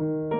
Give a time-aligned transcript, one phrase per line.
[0.00, 0.30] سلام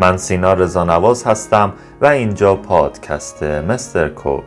[0.00, 4.42] من سینا رزانواز هستم و اینجا پادکست مستر کوچ.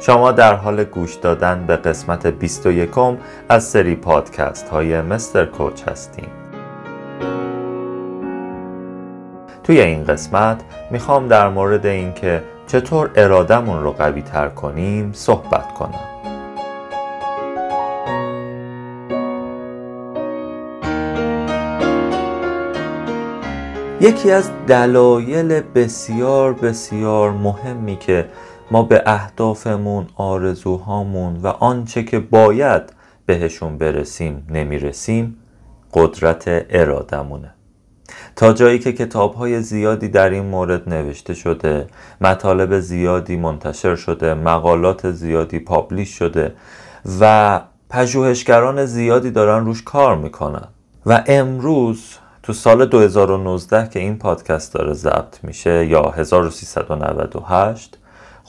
[0.00, 2.90] شما در حال گوش دادن به قسمت 21
[3.48, 6.41] از سری پادکست های مستر کوچ هستیم
[9.64, 16.00] توی این قسمت می‌خوام در مورد اینکه چطور ارادمون رو قوی تر کنیم صحبت کنم.
[24.00, 28.28] یکی از دلایل بسیار بسیار مهمی که
[28.70, 32.82] ما به اهدافمون آرزوهامون و آنچه که باید
[33.26, 35.36] بهشون برسیم نمی‌رسیم
[35.94, 37.54] قدرت ارادمونه
[38.36, 41.86] تا جایی که کتاب های زیادی در این مورد نوشته شده
[42.20, 46.54] مطالب زیادی منتشر شده مقالات زیادی پابلیش شده
[47.20, 50.68] و پژوهشگران زیادی دارن روش کار می‌کنن.
[51.06, 52.02] و امروز
[52.42, 57.98] تو سال 2019 که این پادکست داره ضبط میشه یا 1398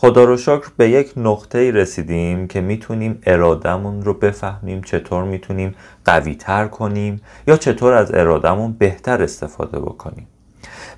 [0.04, 6.36] خدا رو شکر به یک نقطه رسیدیم که می‌تونیم ارادمون رو بفهمیم چطور می‌تونیم قوی
[6.36, 10.28] تر کنیم یا چطور از ارادمون بهتر استفاده بکنیم.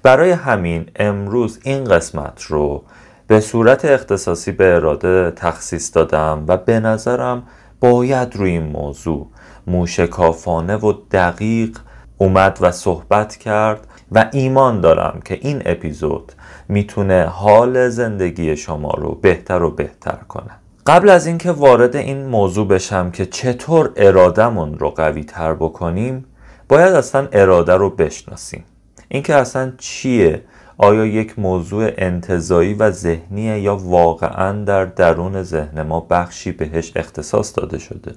[0.04, 2.84] برای همین امروز این قسمت رو
[3.28, 7.44] به صورت اختصاصی به اراده تخصیص دادم و به نظرم
[7.80, 9.28] باید روی این موضوع
[9.68, 11.78] موشکافانه و دقیق
[12.18, 16.32] اومد و صحبت کرد و ایمان دارم که این اپیزود
[16.68, 20.52] می‌تونه حال زندگی شما رو بهتر و بهتر کنه.
[20.86, 26.26] قبل از اینکه وارد این موضوع بشم که چطور ارادمون رو قوی تر بکنیم
[26.70, 28.64] باید اصلا اراده رو بشناسیم.
[29.10, 30.42] اینکه اصلا چیه؟
[30.78, 37.58] آیا یک موضوع انتظایی و ذهنیه یا واقعا در درون ذهن ما بخشی بهش اختصاص
[37.58, 38.16] داده شده؟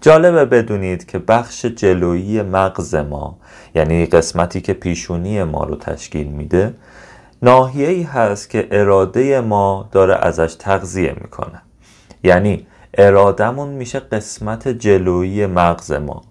[0.00, 3.38] جالبه بدونید که بخش جلویی مغز ما
[3.74, 6.74] یعنی قسمتی که پیشونی ما رو تشکیل میده
[7.42, 11.62] ناحیه ای هست که اراده ما داره ازش تغذیه می‌کنه.
[12.22, 16.22] یعنی ارادمون میشه قسمت جلویی مغز ما.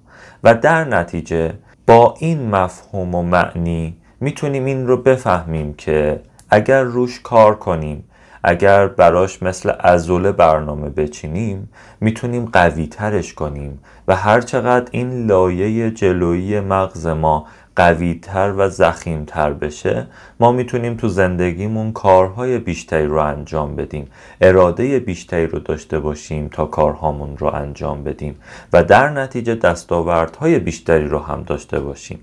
[0.44, 1.54] و در نتیجه
[1.88, 8.04] با این مفهوم و معنی می‌تونیم این رو بفهمیم که اگر روش کار کنیم
[8.44, 11.70] اگر براش مثل ازوله برنامه بچینیم
[12.02, 20.08] می‌تونیم قوی ترش کنیم و هرچقدر این لایه جلویی مغز ما قویتر و زخیمتر بشه
[20.40, 24.08] ما می‌تونیم تو زندگیمون کارهای بیشتری رو انجام بدیم.
[24.42, 28.36] اراده بیشتری رو داشته باشیم تا کارهامون رو انجام بدیم
[28.74, 32.20] و در نتیجه دستاوردهای بیشتری رو هم داشته باشیم.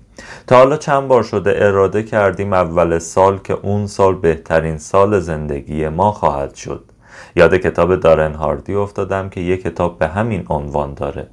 [0.47, 5.87] تا حالا چند بار شده اراده کردیم اول سال که اون سال بهترین سال زندگی
[5.87, 6.83] ما خواهد شد.
[7.35, 11.27] یاد کتاب دارن هاردی افتادم که یک کتاب به همین عنوان داره.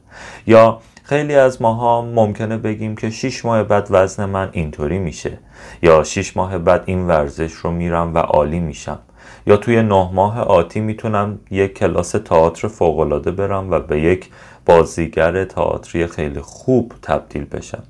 [0.46, 0.78] یا
[1.10, 5.38] خیلی از ماها ممکنه بگیم که 6 ماه بعد وزن من اینطوری میشه
[5.82, 8.98] یا 6 ماه بعد این ورزش رو میرم و عالی میشم
[9.46, 14.28] یا توی نه ماه آتی می‌تونم یک کلاس تئاتر فوقالعاده برم و به یک
[14.66, 17.82] بازیگر تئاتری خیلی خوب تبدیل بشم.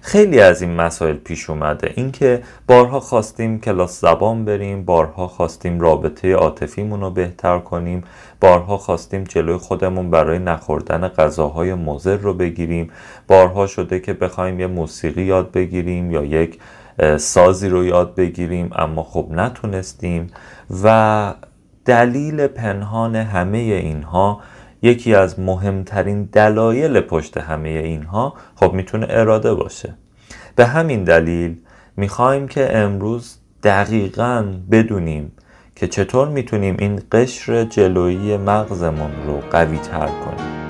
[0.00, 1.92] خیلی از این مسائل پیش اومده.
[1.96, 8.04] اینکه بارها خواستیم کلاس زبان بریم بارها خواستیم رابطه عاطفیمون رو بهتر کنیم
[8.40, 12.90] بارها خواستیم جلوی خودمون برای نخوردن غذاهای مضر رو بگیریم.
[13.28, 16.58] بارها شده که بخوایم یه موسیقی یاد بگیریم یا یک
[17.16, 20.26] سازی رو یاد بگیریم اما خب نتونستیم.
[20.84, 21.34] و
[21.84, 24.40] دلیل پنهان همه اینها
[24.82, 29.94] یکی از مهمترین دلایل پشت همه اینها خب می‌تونه اراده باشه.
[30.56, 31.56] به همین دلیل
[31.96, 35.32] می‌خوایم که امروز دقیقا بدونیم
[35.76, 40.60] که چطور می‌تونیم این قشر جلویی مغزمون رو قوی تر کنیم.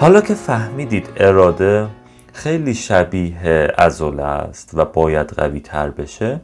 [0.00, 1.86] حالا که فهمیدید اراده
[2.32, 6.40] خیلی شبیه ازوله است و باید قوی تر بشه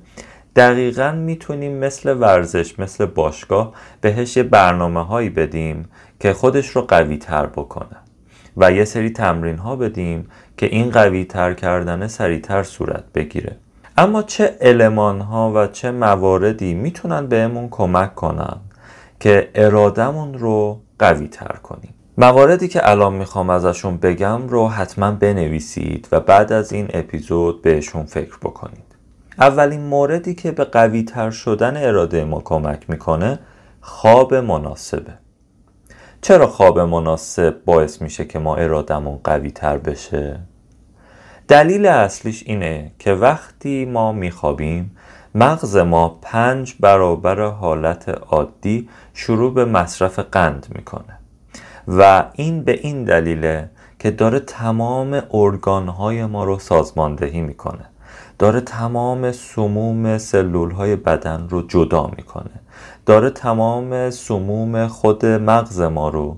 [0.58, 5.88] دقیقا می‌تونیم مثل ورزش مثل باشگاه بهش یه برنامه هایی بدیم
[6.20, 7.96] که خودش رو قوی تر بکنه
[8.56, 13.56] و یه سری تمرین ها بدیم که این قوی تر کردن سریعتر صورت بگیره.
[13.96, 18.56] اما چه علمان ها و چه مواردی می‌تونن بهمون کمک کنن
[19.20, 26.08] که ارادمون رو قوی تر کنیم؟ مواردی که الان می‌خوام ازشون بگم رو حتما بنویسید
[26.12, 28.87] و بعد از این اپیزود بهشون فکر بکنید.
[29.40, 33.38] اولین موردی که به قوی تر شدن اراده ما کمک می‌کنه
[33.80, 35.12] خواب مناسبه.
[36.22, 40.40] چرا خواب مناسب باعث میشه که ما ارادمون قوی تر بشه؟
[41.48, 44.96] دلیل اصلیش اینه که وقتی ما میخوابیم
[45.34, 51.18] مغز ما پنج برابر حالت عادی شروع به مصرف قند می‌کنه.
[51.88, 57.84] و این به این دلیله که داره تمام ارگانهای ما رو سازماندهی می‌کنه.
[58.38, 62.50] داره تمام سموم سلول های بدن رو جدا می‌کنه.
[63.06, 66.36] داره تمام سموم خود مغز ما رو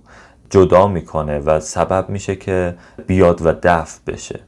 [0.50, 2.76] جدا می‌کنه و سبب میشه که
[3.06, 4.41] بیاد و دفع بشه.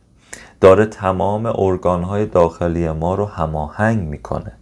[0.60, 4.52] داره تمام ارگانهای داخلی ما رو هماهنگ می‌کنه.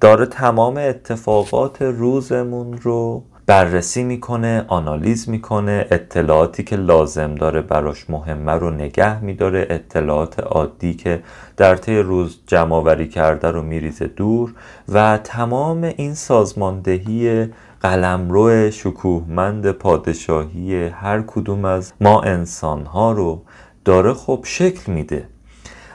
[0.00, 8.52] داره تمام اتفاقات روزمون رو بررسی می‌کنه آنالیز می‌کنه اطلاعاتی که لازم داره براش مهمه
[8.52, 11.22] رو نگه میداره اطلاعات عادی که
[11.56, 14.54] در طی روز جمع کرده رو میریزه دور
[14.88, 17.48] و تمام این سازماندهی
[17.80, 23.42] قلمرو شکوهمند پادشاهی هر کدوم از ما انسانها رو
[23.84, 25.28] داره خب شکل میده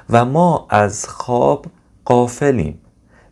[0.09, 1.65] و ما از خواب
[2.05, 2.79] قافلیم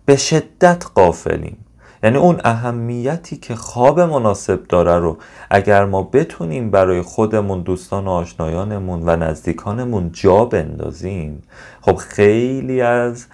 [0.06, 1.58] به شدت قافلیم
[2.04, 5.18] یعنی اون اهمیتی که خواب مناسب داره رو
[5.50, 11.44] اگر ما بتونیم برای خودمون دوستان و آشنایانمون و نزدیکانمون جا بندازیم
[11.82, 13.26] خب خیلی از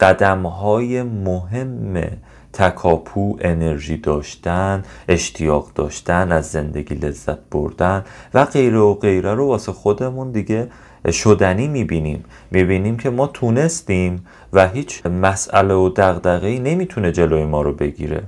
[0.00, 2.04] قدم های مهم
[2.52, 8.04] تکاپو انرژی داشتن اشتیاق داشتن از زندگی لذت بردن
[8.34, 10.68] و غیره و غیره رو واسه خودمون دیگه
[11.10, 12.24] شدنی می‌بینیم.
[12.50, 18.22] می‌بینیم که ما تونستیم و هیچ مسئله و دغدغه‌ای نمی‌تونه جلوی ما رو بگیره.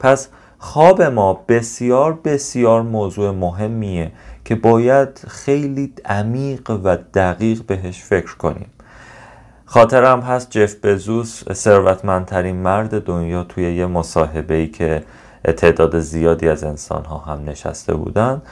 [0.00, 0.28] پس
[0.58, 4.12] خواب ما بسیار بسیار موضوع مهمیه
[4.44, 8.66] که باید خیلی عمیق و دقیق بهش فکر کنیم.
[9.64, 15.02] خاطرم هست جف بزوس ثروتمندترین مرد دنیا توی یه مصاحبه ای که
[15.56, 18.42] تعداد زیادی از انسان ها هم نشسته بودن.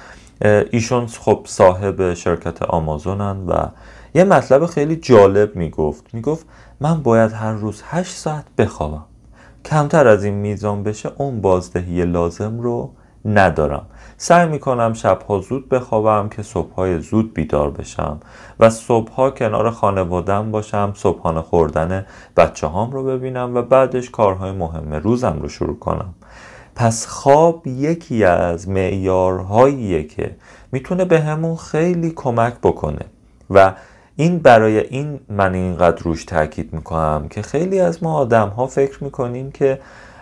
[0.42, 3.68] ایشون خب صاحب شرکت آمازونن و
[4.14, 6.14] یه مطلب خیلی جالب می‌گفت.
[6.14, 6.46] می‌گفت
[6.80, 9.04] من باید هر روز 8 ساعت بخوابم.
[9.64, 12.90] کمتر از این میزان بشه اون بازدهی لازم رو
[13.24, 13.86] ندارم.
[14.16, 18.20] سعی می‌کنم شبها زود بخوابم که صبحهای زود بیدار بشم
[18.60, 22.06] و صبحها کنار خانوادم باشم صبحانه خوردن
[22.36, 26.14] بچه هام رو ببینم و بعدش کارهای مهم روزم رو شروع کنم.
[26.78, 30.30] پس خواب یکی از معیارهاییه که
[30.72, 33.04] می‌تونه به همون خیلی کمک بکنه.
[33.50, 33.72] و
[34.16, 39.04] این برای این من اینقدر روش تاکید می‌کنم که خیلی از ما آدم ها فکر
[39.04, 39.78] می‌کنیم که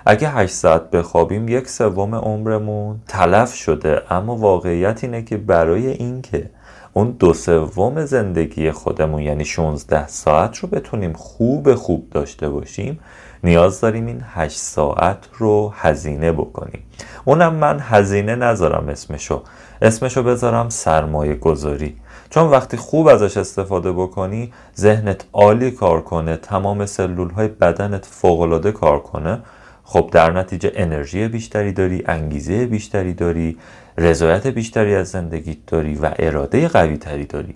[0.06, 4.02] اگه 8 ساعت بخوابیم یک سوم عمرمون تلف شده.
[4.10, 6.50] اما واقعیت اینه که برای اینکه
[6.92, 12.98] اون دو سوم زندگی خودمون یعنی 16 ساعت رو بتونیم خوب خوب داشته باشیم
[13.46, 16.82] نیاز داریم این 8 ساعت رو هزینه بکنیم.
[17.24, 19.42] اونم من هزینه نذارم اسمشو.
[19.82, 21.96] اسمشو بذارم سرمایه گذاری.
[22.30, 28.72] چون وقتی خوب ازش استفاده بکنی ذهنت عالی کار کنه تمام سلول های بدنت فوقالعاده
[28.72, 29.38] کار کنه
[29.84, 33.58] خب در نتیجه انرژی بیشتری داری انگیزه بیشتری داری
[33.98, 37.54] رضایت بیشتری از زندگیت داری و اراده قوی تری داری.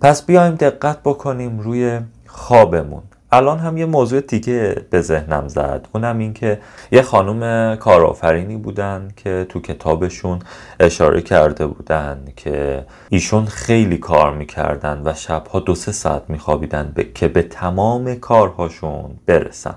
[0.00, 3.02] پس بیایم دقت بکنیم روی خوابمون.
[3.32, 5.88] الان هم یه موضوع دیگه به ذهنم زد.
[5.94, 6.60] اونم این که
[6.92, 10.38] یه خانم کارآفرینی بودن که تو کتابشون
[10.80, 17.28] اشاره کرده بودن که ایشون خیلی کار می‌کردن و شبها دو سه ساعت میخوابیدن که
[17.28, 19.74] به تمام کارهاشون برسن.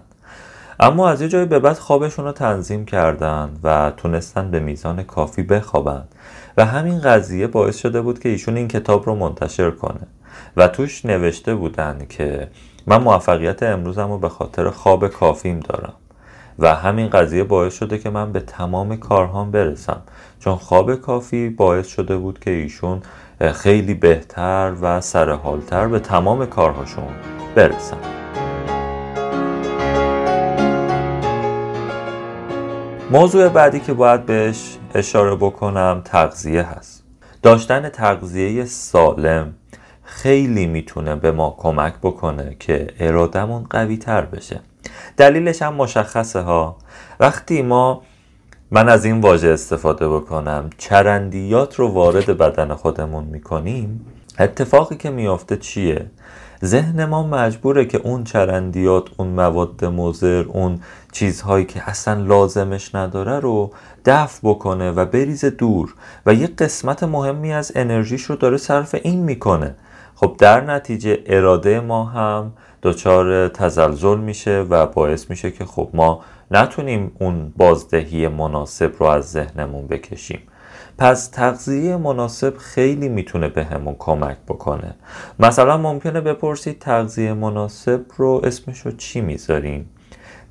[0.83, 5.43] اما از یه جای به بعد خوابشون رو تنظیم کردن و تونستن به میزان کافی
[5.43, 6.03] بخوابن.
[6.57, 10.07] و همین قضیه باعث شده بود که ایشون این کتاب رو منتشر کنه.
[10.57, 12.47] و توش نوشته بودن که
[12.87, 15.93] من موفقیت امروزم رو به خاطر خواب کافیم دارم.
[16.59, 20.01] و همین قضیه باعث شده که من به تمام کارهام برسم.
[20.39, 23.01] چون خواب کافی باعث شده بود که ایشون
[23.53, 27.13] خیلی بهتر و سرحالتر به تمام کارهاشون
[27.55, 28.22] برسن.
[33.13, 37.03] موضوع بعدی که باید بهش اشاره بکنم تغذیه هست.
[37.41, 39.53] داشتن تغذیه سالم
[40.03, 44.59] خیلی می‌تونه به ما کمک بکنه که ارادمون قوی تر بشه.
[45.17, 46.77] دلیلش هم مشخصه ها.
[47.19, 48.01] وقتی ما
[48.71, 54.05] من از این واژه استفاده بکنم چرندیات رو وارد بدن خودمون می‌کنیم
[54.39, 56.11] اتفاقی که میافته چیه؟
[56.63, 60.79] ذهن ما مجبوره که اون چرندیات اون مواد مضر اون
[61.11, 63.71] چیزهایی که اصلا لازمش نداره رو
[64.05, 65.93] دفع بکنه و بریزه دور.
[66.25, 69.75] و یه قسمت مهمی از انرژیش رو داره صرف این می‌کنه.
[70.15, 72.51] خب در نتیجه اراده ما هم
[72.83, 79.31] دچار تزلزل میشه و باعث میشه که خب ما نتونیم اون بازدهی مناسب رو از
[79.31, 80.39] ذهنمون بکشیم.
[80.97, 84.95] پس تغذیه مناسب خیلی می‌تونه به همون کمک بکنه.
[85.39, 89.89] مثلا ممکنه بپرسید تغذیه مناسب رو اسمش رو چی می‌ذاریم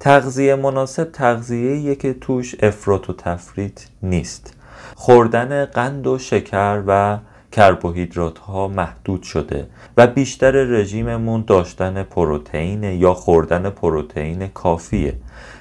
[0.01, 4.55] تغذیه مناسب تغذیه که توش افراط و تفریط نیست.
[4.97, 7.19] خوردن قند و شکر و
[7.53, 15.15] کربوهیدرات ها محدود شده و بیشتر رژیممون داشتن پروتئین یا خوردن پروتئین کافیه.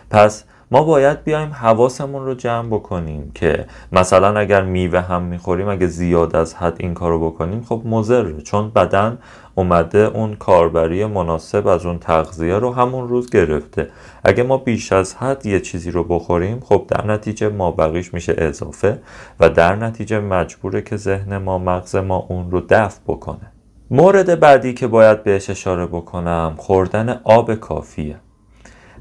[0.10, 0.44] پس
[0.74, 6.36] ما باید بیایم حواسمون رو جمع بکنیم که مثلا اگر میوه هم می‌خوریم اگه زیاد
[6.36, 9.18] از حد این کارو بکنیم خب مضره چون بدن
[9.56, 13.90] اومده اون کاربری مناسب از اون تغذیه رو همون روز گرفته.
[14.24, 18.36] اگه ما بیش از حد یه چیزی رو بخوریم خب در نتیجه ما بقیش میشه
[18.38, 19.00] اضافه
[19.40, 23.52] و در نتیجه مجبوره که ذهن ما مغز ما اون رو دفع بکنه.
[23.92, 28.16] مورد بعدی که باید بهش اشاره بکنم خوردن آب کافیه.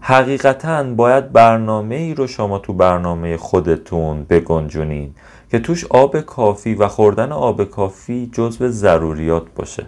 [0.02, 5.14] حقیقتا باید برنامه ای رو شما تو برنامه خودتون بگنجونین
[5.50, 9.86] که توش آب کافی و خوردن آب کافی جزو ضروریات باشه.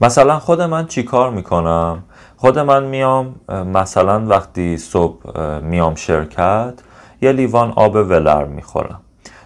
[0.00, 2.02] مثلا خود من چی کار می‌کنم؟
[2.36, 6.74] خود من میام مثلا وقتی صبح میام شرکت
[7.22, 9.00] یه لیوان آب ولر می‌خورم.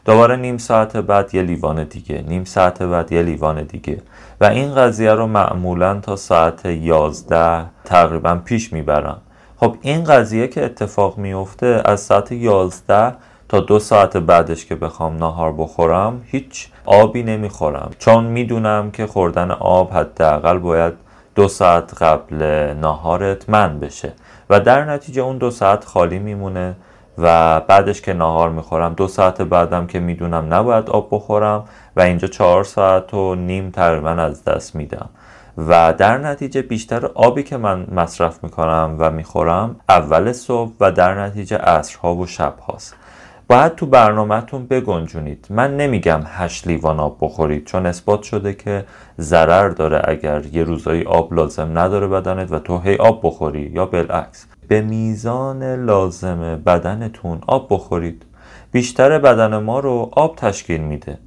[0.05, 4.03] دوباره نیم ساعت بعد یه لیوان دیگه نیم ساعت بعد یه لیوان دیگه.
[4.41, 9.21] و این قضیه رو معمولا تا ساعت یازده تقریبا پیش می‌برم.
[9.61, 13.15] خب این قضیه که اتفاق میفته از ساعت 11
[13.49, 17.91] تا دو ساعت بعدش که بخوام ناهار بخورم هیچ آبی نمی‌خورم.
[17.99, 20.93] چون می‌دونم که خوردن آب حداقل باید
[21.35, 22.43] دو ساعت قبل
[22.81, 24.13] ناهارت من بشه.
[24.51, 26.77] و در نتیجه اون دو ساعت خالی میمونه
[27.19, 31.65] و بعدش که ناهار می‌خورم دو ساعت بعدم که می‌دونم نباید آب بخورم
[31.97, 35.09] و اینجا چهار ساعت و نیم تقریبا از دست میدم.
[35.59, 41.25] و در نتیجه بیشتر آبی که من مصرف می‌کنم و می‌خورم اول صبح و در
[41.27, 42.95] نتیجه عصرها و شب هاست
[43.49, 45.47] باید تو برنامهتون بگنجونید.
[45.51, 48.85] من نمیگم هشت لیوان آب بخورید چون اثبات شده که
[49.21, 53.87] ضرر داره اگر یه روزایی آب لازم نداره بدنت و تو هی آب بخوری یا
[53.87, 54.47] بالعکس.
[54.69, 58.23] به میزان لازم بدنتون آب بخورید.
[58.73, 61.19] بیشتر بدن ما رو آب تشکیل میده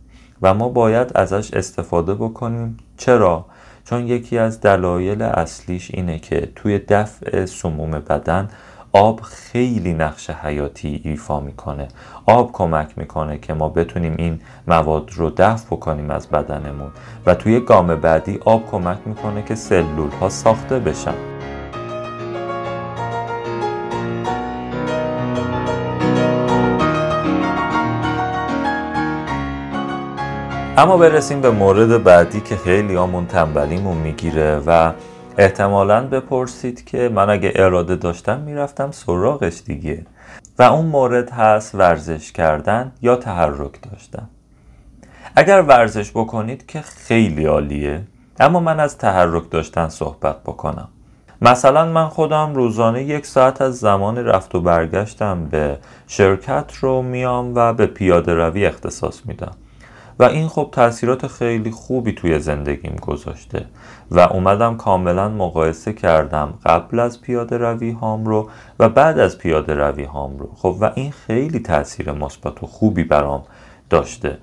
[0.41, 2.77] و ما باید ازش استفاده بکنیم.
[2.98, 3.45] چرا؟
[3.86, 8.50] چون یکی از دلایل اصلیش اینه که توی دفع سموم بدن
[8.93, 11.88] آب خیلی نقش حیاتی ایفا می‌کنه.
[12.25, 16.91] آب کمک می‌کنه که ما بتونیم این مواد رو دفع بکنیم از بدنمون.
[17.25, 21.38] و توی گام بعدی آب کمک می‌کنه که سلول ها ساخته بشن.
[30.79, 34.91] اما برسیم به مورد بعدی که خیلی آمون تنبلیمون می‌گیره و
[35.38, 40.05] احتمالا بپرسید که من اگه اراده داشتم می‌رفتم سراغش دیگه.
[40.59, 44.29] و اون مورد هست ورزش کردن یا تحرک داشتن.
[45.36, 48.01] اگر ورزش بکنید که خیلی عالیه
[48.39, 50.88] اما من از تحرک داشتن صحبت بکنم.
[51.41, 57.51] مثلا من خودم روزانه یک ساعت از زمان رفت و برگشتم به شرکت رو میام
[57.55, 59.51] و به پیاده روی اختصاص میدم.
[60.19, 63.65] و این خب تاثیرات خیلی خوبی توی زندگیم گذاشته
[64.11, 68.49] و اومدم کاملا مقایسه کردم قبل از پیاده روی هام رو
[68.79, 70.49] و بعد از پیاده روی هام رو.
[70.55, 73.43] خب و این خیلی تاثیر مثبت و خوبی برام
[73.89, 74.38] داشته.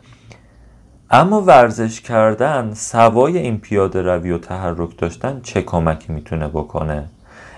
[1.10, 7.04] اما ورزش کردن سوای این پیاده روی و تحرک داشتن چه کمکی می‌تونه بکنه؟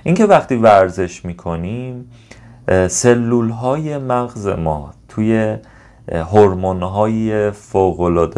[0.04, 2.10] اینکه وقتی ورزش می‌کنیم
[2.88, 5.56] سلول های مغز ما توی
[6.12, 7.50] هورمون های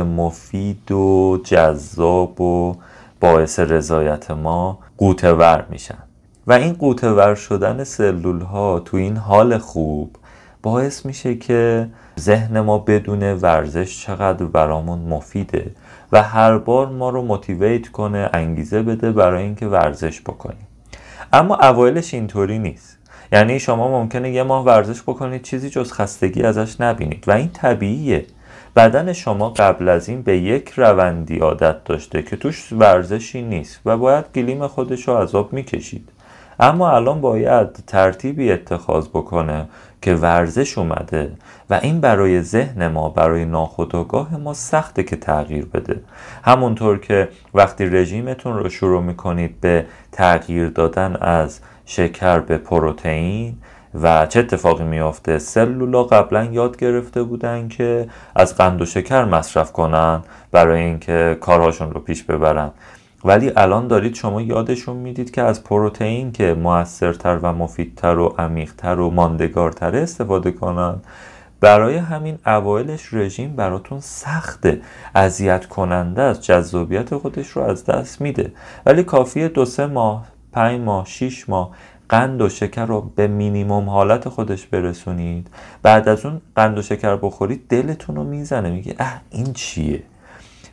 [0.01, 2.77] مفید و جذاب و
[3.21, 5.99] باعث رضایت ما قوتور میشن.
[6.47, 10.17] و این قوتور شدن سلول ها تو این حال خوب
[10.63, 11.89] باعث میشه که
[12.21, 15.71] ذهن ما بدون ورزش چقدر برامون مفیده
[16.13, 20.67] و هر بار ما رو موتیویت کنه انگیزه بده برای اینکه ورزش بکنیم.
[21.33, 22.90] اما اوایلش اینطوری نیست.
[23.33, 27.25] یعنی شما ممکنه یه ماه ورزش بکنید چیزی جز خستگی ازش نبینید.
[27.27, 28.27] و این طبیعیه.
[28.77, 33.97] بدن شما قبل از این به یک روندی عادت داشته که توش ورزشی نیست و
[33.97, 36.09] باید گلیم خودش رو عذاب می‌کشید.
[36.61, 39.69] اما الان باید ترتیبی اتخاذ بکنه
[40.03, 41.33] که ورزش اومده
[41.71, 46.01] و این برای ذهن ما برای ناخودآگاه ما سخته که تغییر بده.
[46.45, 53.57] همونطور که وقتی رژیمتون رو شروع می‌کنید به تغییر دادن از شکر به پروتئین
[54.03, 59.73] و چه اتفاقی میافته؟ سلولا قبلا یاد گرفته بودن که از قند و شکر مصرف
[59.73, 60.23] کنن
[60.53, 62.71] برای اینکه کارهاشون رو پیش ببرن.
[63.25, 69.01] ولی الان دارید شما یادشون می‌دید که از پروتئین که موثرتر و مفیدتر و عمیقتر
[69.01, 71.01] و ماندگارتر استفاده کنن
[71.61, 74.81] برای همین اوایلش رژیم براتون سخته
[75.15, 78.53] اذیت کننده است جذابیت خودش رو از دست میده.
[78.87, 81.71] ولی کافیه دو سه ماه پنج ماه شیش ماه
[82.09, 85.49] قند و شکر رو به مینیموم حالت خودش برسونید.
[85.83, 90.03] بعد از اون قند و شکر بخورید دلتون رو می‌زنه میگه اه این چیه؟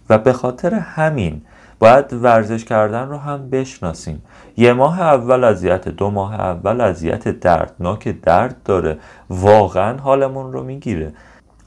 [0.09, 1.41] و به خاطر همین
[1.79, 4.23] باید ورزش کردن رو هم بشناسیم.
[4.57, 8.97] یه ماه اول اذیت دو ماه اول اذیت دردناک درد داره.
[9.29, 11.13] واقعا حالمون رو می‌گیره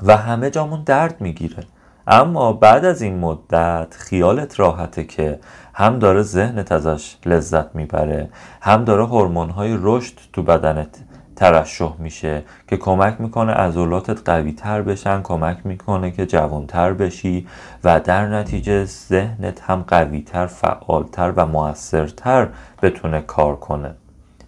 [0.02, 1.64] و همه جامون درد می‌گیره.
[2.12, 5.38] اما بعد از این مدت خیالت راحته که
[5.74, 8.28] هم داره ذهنت ازش لذت می‌بره
[8.60, 10.98] هم داره های رشد تو بدنت
[11.36, 17.46] ترشح میشه که کمک می‌کنه عضلاتت قوی تر بشن کمک می‌کنه که جوانتر بشی
[17.84, 22.48] و در نتیجه ذهنت هم قوی تر فعالتر و موثرتر
[22.82, 23.94] بتونه کار کنه.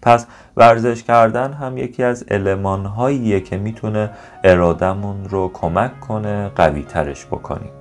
[0.03, 0.25] پس
[0.57, 4.09] ورزش کردن هم یکی از المانهاییه که می‌تونه
[4.43, 7.71] ارادمون رو کمک کنه قوی ترش بکنیم.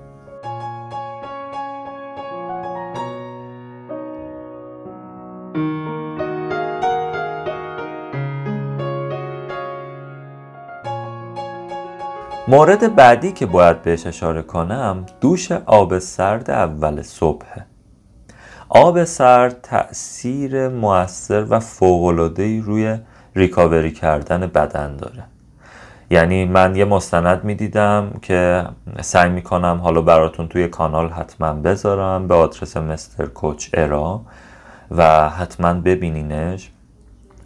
[12.49, 17.72] مورد بعدی که باید بهش اشاره کنم دوش آب سرد اول صبحه.
[18.75, 22.97] آب سرد تأثیر موثر و فوق‌العاده‌ای روی
[23.37, 25.25] ریکاوری کردن بدن داره.
[26.11, 28.65] یعنی من یه مستند می‌دیدم که
[29.01, 34.21] سعی می‌کنم حالا براتون توی کانال حتما بذارم به آدرس مستر کوچ ارا
[34.91, 36.71] و حتما ببینینش.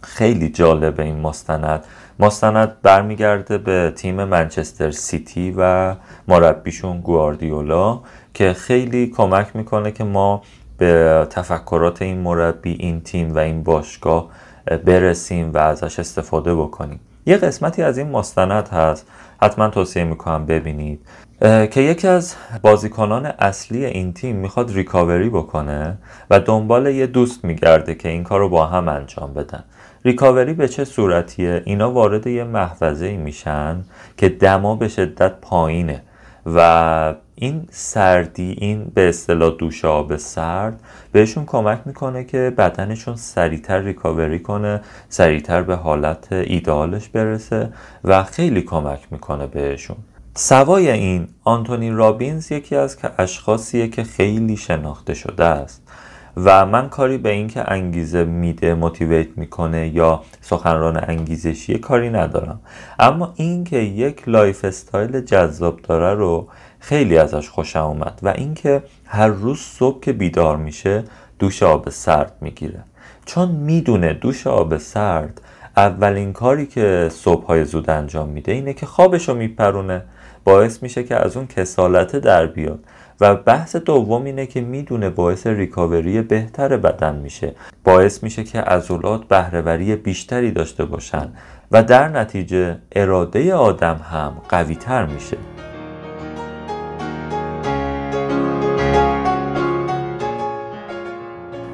[0.01, 1.83] خیلی جالب این مستند.
[2.19, 5.95] مستند برمیگرده به تیم منچستر سیتی و
[6.27, 7.99] مربیشون گواردیولا
[8.33, 10.41] که خیلی کمک می‌کنه که ما
[10.77, 14.29] به تفکرات این مربی این تیم و این باشگاه
[14.85, 16.99] برسیم و ازش استفاده بکنیم.
[17.25, 19.07] یه قسمتی از این مستند هست.
[19.41, 20.99] حتما توصیه می‌کنم ببینید.
[21.41, 25.97] که یکی از بازیکنان اصلی این تیم می‌خواد ریکاوری بکنه
[26.29, 29.63] و دنبال یه دوست میگرده که این کار رو با هم انجام بدن.
[30.05, 33.83] ریکاوری به چه صورتیه؟ اینا وارد یه محفظه میشن
[34.17, 36.01] که دما به شدت پایینه
[36.45, 43.79] و این سردی این به اصطلاح دوش آب سرد بهشون کمک می‌کنه که بدنشون سریعتر
[43.79, 47.69] ریکاوری کنه سریعتر به حالت ایدالش برسه
[48.03, 49.97] و خیلی کمک می‌کنه بهشون.
[50.35, 55.81] سوای این آنتونی رابینز یکی از اشخاصیه که خیلی شناخته شده است
[56.37, 62.59] و من کاری به اینکه انگیزه میده موتیویت می‌کنه یا سخنران انگیزشی کاری ندارم.
[62.99, 66.47] اما اینکه یک lifestyle جذاب داره رو
[66.87, 71.03] خیلی ازش خوشم اومد و اینکه هر روز صبح که بیدار میشه
[71.39, 72.79] دوش آب سرد می‌گیره.
[73.25, 75.41] چون می‌دونه دوش آب سرد
[75.77, 80.01] اولین کاری که صبح های زود انجام میده اینه که خوابشو میپرونه.
[80.43, 82.79] باعث میشه که از اون کسالت در بیاد.
[83.21, 87.55] و بحث دوم اینه که می‌دونه باعث recovery بهتر بدن میشه.
[87.83, 91.29] باعث میشه که عضلات بهره‌وری بیشتری داشته باشن
[91.71, 95.37] و در نتیجه اراده آدم هم قوی تر میشه.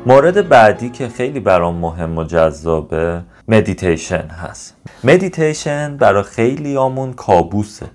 [0.06, 4.76] مورد بعدی که خیلی برام مهم و جذابه مدیتیشن هست.
[5.04, 7.86] مدیتیشن برای خیلیامون کابوسه.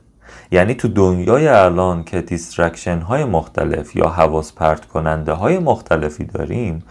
[0.50, 6.82] یعنی تو دنیای الان که distraction های مختلف یا حواس پرت کننده های مختلفی داریم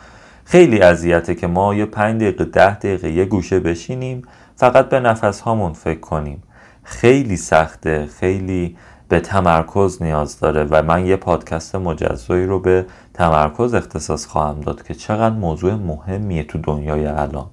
[0.45, 4.21] خیلی اذیته که ما یه پنج دقیقه ده دقیقه یه گوشه بشینیم
[4.56, 6.43] فقط به نفس هامون فکر کنیم.
[6.84, 8.77] خیلی سخته خیلی
[9.10, 14.84] به تمرکز نیاز داره و من یه پادکست مجزایی رو به تمرکز اختصاص خواهم داد
[14.84, 17.48] که چقدر موضوع مهمیه تو دنیای الان.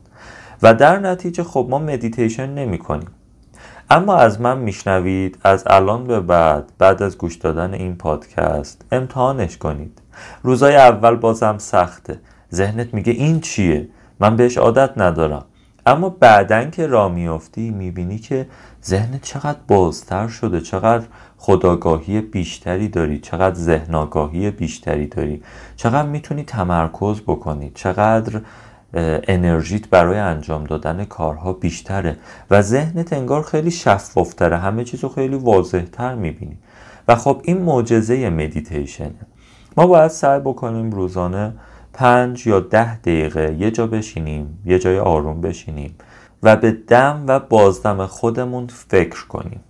[0.62, 3.08] و در نتیجه خب ما مدیتیشن نمی کنیم.
[3.90, 9.58] اما از من میشنوید از الان به بعد بعد از گوش دادن این پادکست امتحانش
[9.58, 10.02] کنید.
[10.42, 12.20] روزای اول بازم سخته.
[12.54, 13.88] ذهنت میگه این چیه؟
[14.20, 15.44] من بهش عادت ندارم.
[15.86, 18.46] اما بعدن که را میافتی می‌بینی که
[18.84, 21.04] ذهنت چقدر بازتر شده چقدر
[21.44, 25.42] خداگاهی بیشتری داری چقدر ذهنگاهی بیشتری داری
[25.76, 28.40] چقدر می‌تونی تمرکز بکنی چقدر
[29.28, 32.16] انرژیت برای انجام دادن کارها بیشتره
[32.50, 36.58] و ذهنت انگار خیلی شفافتره همه چیز رو خیلی واضحتر می‌بینی.
[37.08, 39.26] و خب این معجزه مدیتیشنه
[39.76, 41.52] ما باید سعی بکنیم روزانه
[41.92, 45.94] پنج یا ده دقیقه یه جا بشینیم یه جای آروم بشینیم
[46.42, 49.60] و به دم و بازدم خودمون فکر کنیم.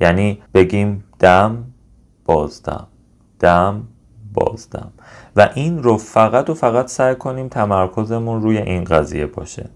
[0.00, 1.64] یعنی بگیم دم
[2.24, 2.86] بازدم
[3.40, 3.82] دم.
[4.34, 4.92] بازدم
[5.36, 9.68] و این رو فقط و فقط سعی کنیم تمرکزمون روی این قضیه باشه.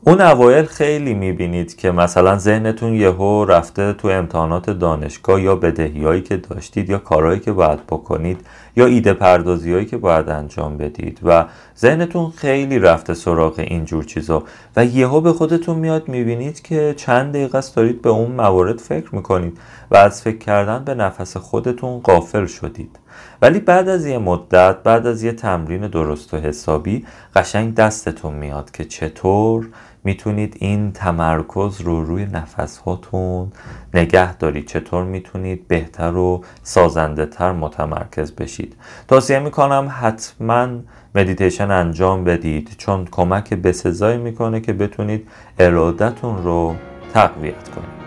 [0.00, 6.36] اون اوایل خیلی می‌بینید که مثلا ذهنتون یهو رفته تو امتحانات دانشگاه یا بدهیایی که
[6.36, 8.40] داشتید یا کارهایی که باید بکنید.
[8.76, 11.20] یا ایده پردازی هایی که باید انجام بدید.
[11.22, 11.46] و
[11.78, 14.44] ذهنتون خیلی رفته سراغ اینجور چیزا.
[14.76, 19.14] و یهو به خودتون میاد می‌بینید که چند دقیقه است دارید به اون موارد فکر
[19.14, 19.58] می‌کنید.
[19.90, 22.98] و از فکر کردن به نفس خودتون قافل شدید.
[23.42, 28.70] ولی بعد از یه مدت بعد از یه تمرین درست و حسابی قشنگ دستتون میاد
[28.70, 29.68] که چطور
[30.04, 33.52] می‌تونید این تمرکز رو روی نفس هاتون
[33.94, 34.66] نگه دارید.
[34.66, 38.76] چطور می‌تونید بهتر و سازنده تر متمرکز بشید؟
[39.08, 40.68] توصیه می‌کنم حتما
[41.14, 46.74] مدیتیشن انجام بدید چون کمک بسزایی می‌کنه که بتونید ارادتون رو
[47.14, 47.99] تقویت کنید.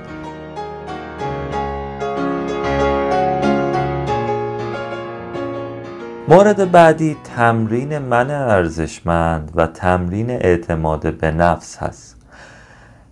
[6.27, 12.15] مورد بعدی تمرین من ارزشمند و تمرین اعتماد به نفس هست.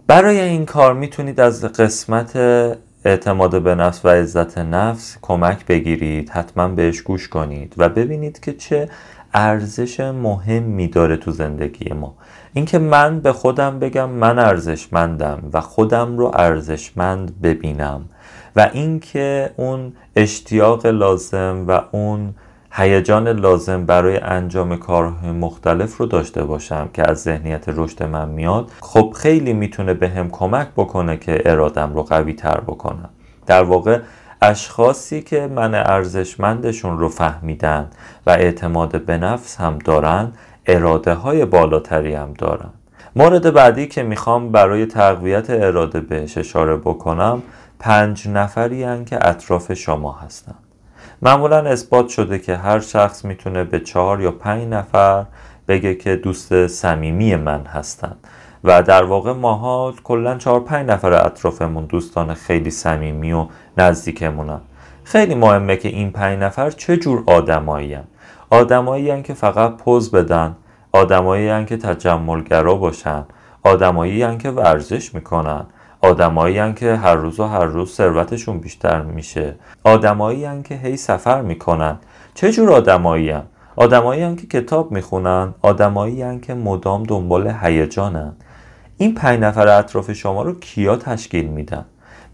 [0.07, 2.35] برای این کار می‌تونید از قسمت
[3.05, 8.53] اعتماد به نفس و عزت نفس کمک بگیرید حتما بهش گوش کنید و ببینید که
[8.53, 8.89] چه
[9.33, 12.15] ارزش مهمی داره تو زندگی ما.
[12.53, 18.01] اینکه من به خودم بگم من ارزشمندم و خودم رو ارزشمند ببینم
[18.55, 22.33] و اینکه اون اشتیاق لازم و اون
[22.73, 28.71] هیجان لازم برای انجام کارهای مختلف رو داشته باشم که از ذهنیت رشد من میاد
[28.81, 33.09] خب خیلی می‌تونه به هم کمک بکنه که ارادم رو قوی تر بکنم.
[33.45, 33.99] در واقع
[34.41, 37.89] اشخاصی که من ارزشمندشون رو فهمیدن
[38.27, 40.31] و اعتماد به نفس هم دارن
[40.67, 42.69] اراده های بالاتری هم دارن.
[43.15, 47.41] مورد بعدی که می‌خوام برای تقویت اراده بهش اشاره بکنم
[47.79, 50.55] پنج نفری که اطراف شما هستن.
[51.23, 55.25] معمولا اثبات شده که هر شخص می‌تونه به چهار یا پنج نفر
[55.67, 58.15] بگه که دوست صمیمی من هستن.
[58.63, 64.61] و در واقع ماها کلا چهار پنج نفر اطرافمون دوستان خیلی صمیمی و نزدیکمونن.
[65.03, 68.03] خیلی مهمه که این پنج نفر چه جور آدمایی هن.
[68.49, 70.55] آدمایی که فقط پوز بدن
[70.91, 73.23] آدمایی که تجملگرا باشن
[73.63, 75.65] آدمایی که ورزش می‌کنن.
[76.01, 79.55] آدمایی که هر روز و هر روز ثروتشون بیشتر میشه.
[79.83, 81.97] آدمایی که هی سفر می‌کنن.
[82.33, 83.33] چه جور آدمایی
[83.75, 85.53] آدمایی که کتاب می‌خونن.
[85.61, 88.33] آدمایی که مدام دنبال هیجانن.
[88.97, 91.85] این پنج نفر اطراف شما رو کیا تشکیل میدن؟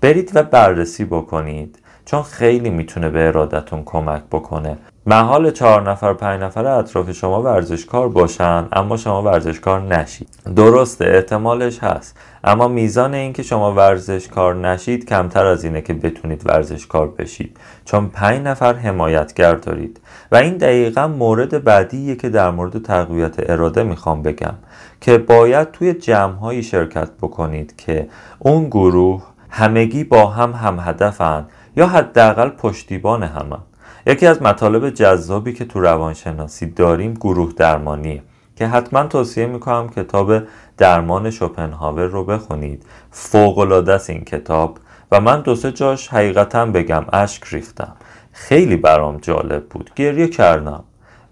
[0.01, 1.79] برید و بررسی بکنید.
[2.05, 4.77] چون خیلی می‌تونه به ارادتون کمک بکنه.
[5.09, 10.29] محال چهار نفر پنج نفر اطراف شما ورزشکار باشن اما شما ورزشکار نشید.
[10.55, 12.17] درسته احتمالش هست.
[12.43, 17.57] اما میزان اینکه شما ورزشکار نشید کمتر از اینه که بتونید ورزشکار بشید.
[17.85, 19.99] چون پنج نفر حمایتگر دارید.
[20.31, 24.55] و این دقیقا مورد بعدیه که در مورد تقویت اراده می‌خوام بگم.
[25.01, 28.07] که باید توی جمعهایی شرکت بکنید که
[28.39, 33.59] اون گروه همگی با هم هم هدفن یا حداقل پشتیبان همن.
[34.07, 38.23] یکی از مطالب جذابی که تو روانشناسی داریم گروه درمانیه
[38.55, 40.33] که حتما توصیه می‌کنم کتاب
[40.77, 42.83] درمان شوپنهاور رو بخونید.
[43.11, 44.79] فوق است این کتاب
[45.11, 47.95] و من دو سه جاش حقیقتا بگم اشک ریختم.
[48.31, 49.91] خیلی برام جالب بود.
[49.95, 50.83] گریه کردم.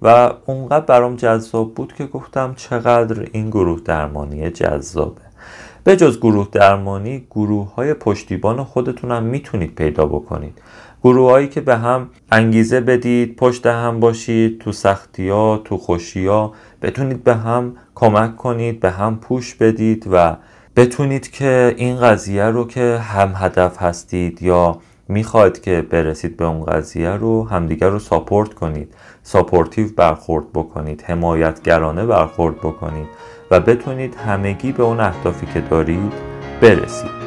[0.01, 5.21] و اونقدر برام جذاب بود که گفتم چقدر این گروه درمانی جذابه.
[5.83, 10.61] به جز گروه درمانی گروه های پشتیبان خودتون هم می‌تونید پیدا بکنید.
[11.05, 16.53] گروههایی که به هم انگیزه بدید پشت هم باشید تو سختی ها تو خوشی ها
[16.81, 20.35] بتونید به هم کمک کنید به هم push بدید و
[20.75, 27.09] بتونید که این قضیه رو که هم‌هدف هستید یا می‌خواید که برسید به اون قضیه
[27.09, 28.93] رو همدیگر رو support کنید.
[29.23, 33.07] supportive برخورد بکنید حمایتگرانه برخورد بکنید
[33.51, 36.13] و بتونید همگی به اون اهدافی که دارید
[36.61, 37.24] برسید.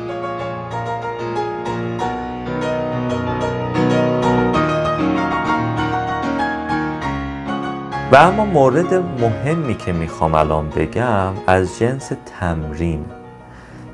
[8.12, 13.04] و اما مورد مهمی که می‌خوام الان بگم از جنس تمرین.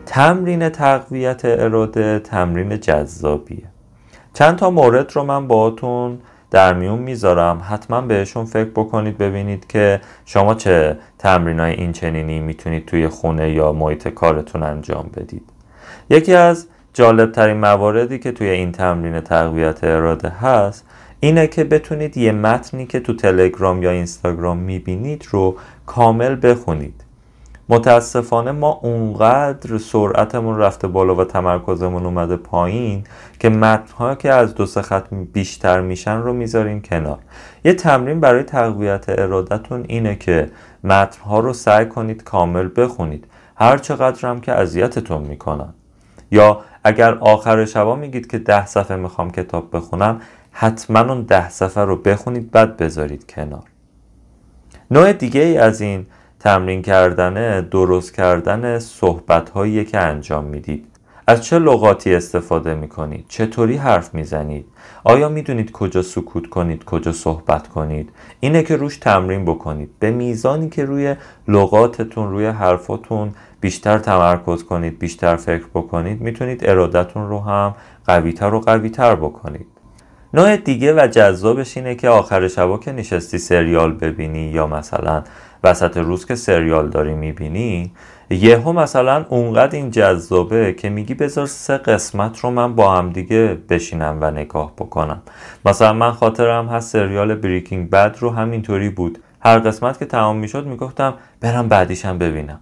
[0.06, 3.64] تمرین تقویت اراده تمرین جذابیه.
[4.34, 6.18] چند تا مورد رو من باهاتون
[6.50, 7.62] در میون می‌ذارم.
[7.68, 13.50] حتما بهشون فکر بکنید ببینید که شما چه تمرین های این چنینی می‌تونید توی خونه
[13.50, 15.50] یا محیط کارتون انجام بدید.
[16.10, 20.86] یکی از جالب ترین مواردی که توی این تمرین تقویت اراده هست
[21.20, 27.04] اینه که بتونید یه متنی که تو تلگرام یا اینستاگرام می‌بینید رو کامل بخونید.
[27.68, 33.04] متاسفانه ما اونقدر سرعتمون رفته بالا و تمرکزمون اومده پایین
[33.38, 37.18] که متنها که از دو سه خط بیشتر میشن رو می‌ذاریم کنار.
[37.64, 40.50] یه تمرین برای تقویت ارادتون اینه که
[40.84, 43.26] متنها رو سعی کنید کامل بخونید.
[43.56, 45.74] هر چقدرم که اذیتتون می‌کنن.
[46.30, 50.20] یا اگر آخر شبا میگید که ده صفحه می‌خوام کتاب بخونم
[50.56, 53.64] حتما اون ده صفحه رو بخونید بعد بذارید کنار.
[54.90, 56.06] نوع دیگه ای از این
[56.40, 60.86] تمرین کردن درست کردن صحبت هایی که انجام می‌دید.
[61.26, 64.66] از چه لغاتی استفاده می‌کنید؟ چطوری حرف می‌زنید؟
[65.04, 69.90] آیا می‌دونید کجا سکوت کنید کجا صحبت کنید؟ اینه که روش تمرین بکنید.
[69.98, 71.16] به میزانی که روی
[71.48, 77.74] لغاتتون روی حرفاتون بیشتر تمرکز کنید بیشتر فکر بکنید می‌تونید ارادتون رو هم
[78.06, 79.66] قویتر و قویتر بکنید.
[80.34, 85.22] نوع دیگه و جذابش اینه که آخر شبا که نشستی سریال ببینی یا مثلا
[85.64, 87.92] وسط روز که سریال داری می‌بینی
[88.30, 93.58] یهو مثلا اونقدر این جذابه که میگی بذار سه قسمت رو من با هم دیگه
[93.68, 95.22] بشینم و نگاه بکنم.
[95.64, 99.18] مثلا من خاطرم هست سریال بریکینگ بد رو همینطوری بود.
[99.40, 102.60] هر قسمت که تمام می‌شد می‌گفتم برم بعدیشم ببینم.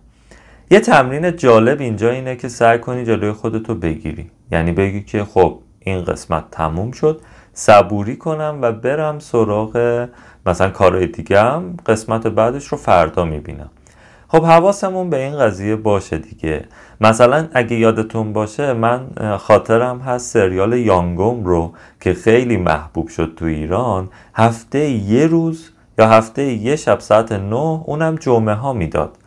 [0.70, 4.30] یه تمرین جالب اینجا اینه که سعی کنی جلوی خودتو بگیری.
[4.50, 7.20] یعنی بگی که خب این قسمت تموم شد.
[7.54, 10.06] صبوری کنم و برم سراغ
[10.46, 13.70] مثلا کارهای دیگه هم قسمت بعدش رو فردا می‌بینم.
[14.28, 16.64] خب حواسمون به این قضیه باشه دیگه.
[17.00, 19.06] مثلا اگه یادتون باشه من
[19.38, 24.08] خاطرم هست سریال یانگوم رو که خیلی محبوب شد تو ایران.
[24.34, 29.18] هفته یه روز یا هفته یه شب ساعت نه اونم جمعه ها می‌داد.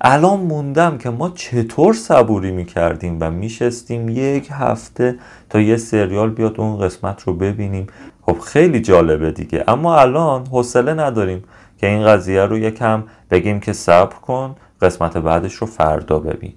[0.00, 5.14] الان موندم که ما چطور صبوری می‌کردیم و میشستیم یک هفته
[5.50, 7.86] تا یه سریال بیاد اون قسمت رو ببینیم.
[8.22, 9.64] خب خیلی جالبه دیگه.
[9.68, 11.44] اما الان حوصله نداریم
[11.78, 16.52] که این قضیه رو یکم بگیم که صبر کن قسمت بعدش رو فردا ببین.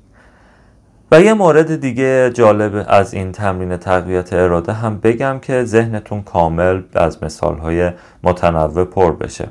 [1.12, 6.82] و یه مورد دیگه جالب از این تمرین تقویت اراده هم بگم که ذهنتون کامل
[6.94, 7.92] از مثالهای
[8.24, 9.48] متنوع پر بشه.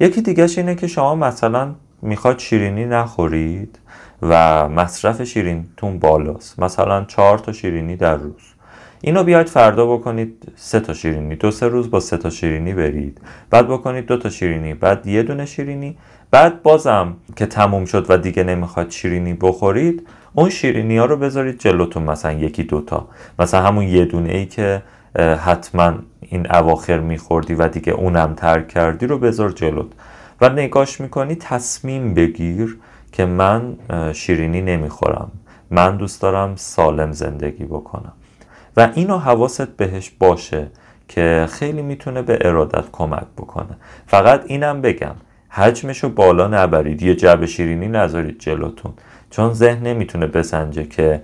[0.00, 3.78] یکی دیگهش اینه که شما مثلا می‌خواد شیرینی نخورید
[4.22, 6.60] و مصرف شیرینتون بالاست.
[6.60, 8.42] مثلا چهار تا شیرینی در روز.
[9.00, 11.36] اینو بیاید فردا بکنید سه تا شیرینی.
[11.36, 13.20] دو سه روز با سه تا شیرینی برید.
[13.50, 14.74] بعد بکنید دو تا شیرینی.
[14.74, 15.96] بعد یه دونه شیرینی.
[16.30, 21.58] بعد بازم که تموم شد و دیگه نمی‌خواد شیرینی بخورید اون شیرینی ها رو بذارید
[21.58, 22.02] جلوتون.
[22.02, 24.82] مثلا یکی دوتا مثلا همون یه دونه ای که
[25.18, 29.86] حتما این اواخر میخوردی و دیگه اونم ترک کردی رو بذار جلوت.
[30.40, 32.78] و نگاش می‌کنی تصمیم بگیر
[33.12, 33.76] که من
[34.12, 35.30] شیرینی نمی‌خورم.
[35.70, 38.12] من دوست دارم سالم زندگی بکنم.
[38.76, 40.66] و اینو حواست بهش باشه
[41.08, 43.76] که خیلی می‌تونه به ارادت کمک بکنه.
[44.06, 45.14] فقط اینم بگم
[45.48, 47.02] حجمشو بالا نبرید.
[47.02, 48.92] یه جب شیرینی نذارید جلوتون.
[49.30, 51.22] چون ذهن نمی‌تونه بسنجه که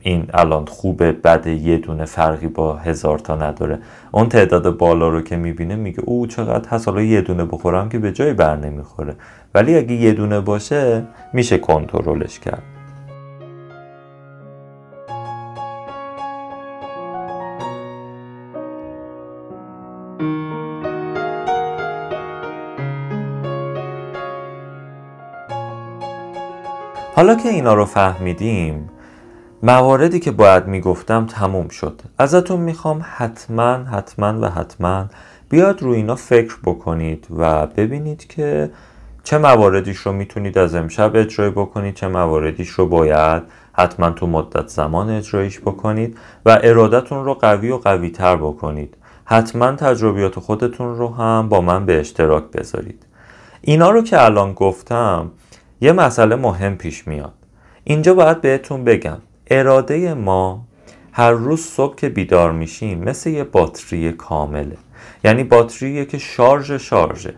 [0.00, 3.78] این الان خوبه بد یه دونه فرقی با هزار تا نداره.
[4.12, 7.98] اون تعداد بالا رو که می‌بینه میگه او چقدر هست حالا یه دونه بخورم که
[7.98, 9.14] به جای بر نمی‌خوره.
[9.54, 12.62] ولی اگه یه دونه باشه میشه کنترلش کرد.
[27.16, 28.90] حالا که اینا رو فهمیدیم
[29.66, 32.00] مواردی که باید می‌گفتم تموم شد.
[32.18, 35.04] ازتون می‌خوام حتما حتما و حتما
[35.48, 38.70] بیاد روی اینا فکر بکنید و ببینید که
[39.22, 44.68] چه مواردیش رو می‌تونید از امشب اجرای بکنید چه مواردیش رو باید حتما تو مدت
[44.68, 48.96] زمان اجرایش بکنید و ارادتون رو قوی و قوی تر بکنید.
[49.24, 53.06] حتما تجربیات خودتون رو هم با من به اشتراک بذارید.
[53.60, 55.30] اینا رو که الان گفتم
[55.80, 57.32] یه مسئله مهم پیش میاد.
[57.84, 59.18] اینجا باید بهتون بگم.
[59.50, 60.64] اراده ما
[61.12, 64.76] هر روز صبح که بیدار میشیم مثل یه باتری کامله
[65.24, 67.34] یعنی باتری که شارژ شارژه.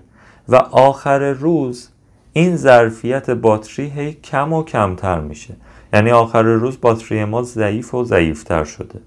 [0.49, 1.89] و آخر روز
[2.33, 5.55] این ظرفیت باتری هی کم و کمتر میشه.
[5.93, 9.01] یعنی آخر روز باتری ما ضعیف و ضعیفتر شده.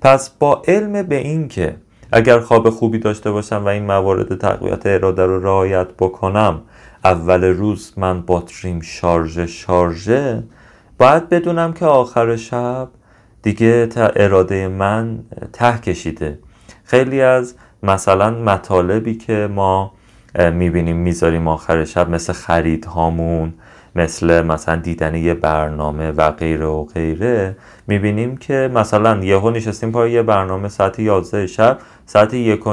[0.00, 1.76] پس با علم به این که
[2.12, 6.60] اگر خواب خوبی داشته باشم و این موارد تقویت اراده رو رعایت بکنم
[7.04, 10.42] اول روز من باتریم شارژ شارژه
[10.98, 12.88] باید بدونم که آخر شب
[13.42, 15.18] دیگه تا اراده من
[15.52, 16.38] ته کشیده.
[16.84, 19.92] خیلی از مثلا مطالبی که ما
[20.52, 23.54] می‌بینیم می‌ذاریم آخر شب مثل خرید هامون
[23.94, 27.56] مثل مثلا دیدن یه برنامه و غیره و غیره
[27.86, 32.66] می‌بینیم که مثلا یهو نشستیم پای یه برنامه ساعت 11 شب ساعت یک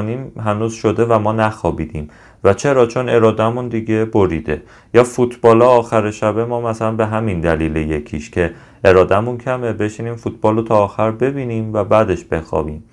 [0.46, 2.10] هنوز شده و ما نخوابیدیم.
[2.46, 4.62] و چرا؟ چون ارادهمون دیگه بریده.
[4.94, 8.52] یا فوتبال آخر شبه ما مثلا به همین دلیل یکیش که
[8.84, 12.84] ارادهمون کمه بشینیم فوتبال رو تا آخر ببینیم و بعدش بخوابیم.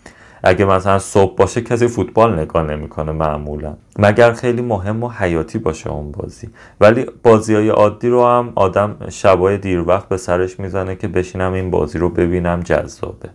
[0.44, 3.74] اگه مثلا صبح باشه کسی فوتبال نگاه نمی‌کنه معمولا.
[3.98, 6.48] مگر خیلی مهم و حیاتی باشه اون بازی.
[6.80, 11.52] ولی بازی های عادی رو هم آدم شبای دیر وقت به سرش می‌زنه که بشینم
[11.52, 13.28] این بازی رو ببینم جذابه.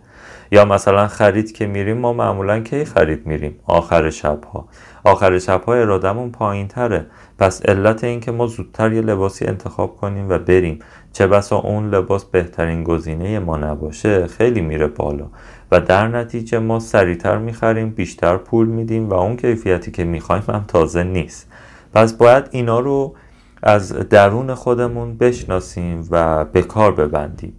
[0.52, 4.68] یا مثلا خرید که میریم ما معمولا کی خرید میریم؟ آخر شبها.
[5.08, 7.06] آخر شبها ارادمون پایین تره
[7.38, 10.78] پس علت این که ما زودتر یه لباسی انتخاب کنیم و بریم.
[11.12, 15.26] چه بسا اون لباس بهترین گزینه ما نباشه خیلی میره بالا.
[15.72, 20.64] و در نتیجه ما سریعتر می‌خریم بیشتر پول میدیم و اون کیفیتی که می‌خوایم هم
[20.68, 21.48] تازه نیست.
[21.94, 23.14] پس باید اینا رو
[23.62, 27.52] از درون خودمون بشناسیم و به کار ببندیم.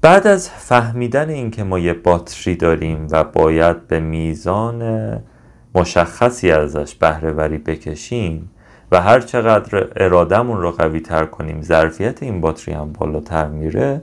[0.00, 4.82] بعد از فهمیدن اینکه ما یه باتری داریم و باید به میزان
[5.74, 8.50] مشخصی ازش بهرهوری بکشیم
[8.92, 14.02] و هر چقدر ارادهمون رو قوی تر کنیم ظرفیت این باتری هم بالاتر میره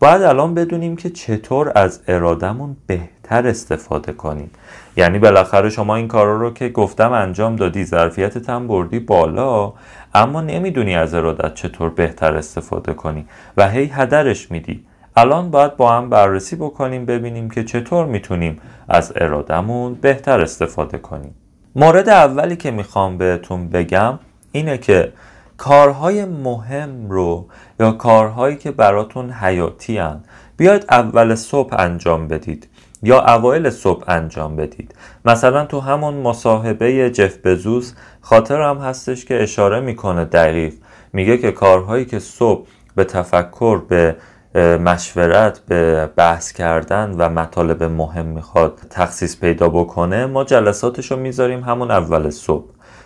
[0.00, 4.50] باید الان بدونیم که چطور از ارادهمون بهتر استفاده کنیم.
[4.96, 9.72] یعنی بالاخره شما این کارا رو که گفتم انجام دادی ظرفیتت هم بردی بالا
[10.14, 14.84] اما نمی‌دونی از ارادت چطور بهتر استفاده کنی و هی هدرش میدی.
[15.16, 21.34] الان باید با هم بررسی بکنیم ببینیم که چطور می‌تونیم از ارادمون بهتر استفاده کنیم.
[21.76, 24.18] مورد اولی که می‌خوام بهتون بگم
[24.52, 25.12] اینه که
[25.56, 27.46] کارهای مهم رو
[27.80, 30.20] یا کارهایی که براتون حیاتی هن
[30.56, 32.68] بیاید اول صبح انجام بدید
[33.02, 34.94] یا اوایل صبح انجام بدید.
[35.24, 40.74] مثلا تو همون مصاحبه جف بزوس خاطرم هستش که اشاره می‌کنه دقیق.
[41.12, 44.16] میگه که کارهایی که صبح به تفکر به
[44.54, 51.60] مشورت به بحث کردن و مطالب مهم می‌خواد تخصیص پیدا بکنه ما جلساتش رو می‌ذاریم
[51.60, 52.64] همون اول صبح.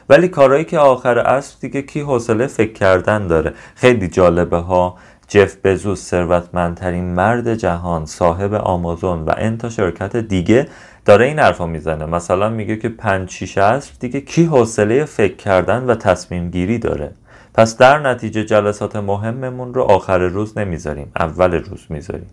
[0.08, 4.96] ولی کارهایی که آخر عصر دیگه کی حوصله فکر کردن داره؟ خیلی جالبه ها
[5.28, 10.68] جف بزوس ثروتمندترین مرد جهان صاحب آمازون و انتا شرکت دیگه
[11.04, 12.06] داره این حرفا می‌زنه.
[12.06, 17.12] مثلا میگه که پنج شیش عصر دیگه کی حوصله فکر کردن و تصمیم گیری داره؟
[17.54, 22.30] پس در نتیجه جلسات مهممون رو آخر روز نمی‌ذاریم اول روز می‌ذاریم.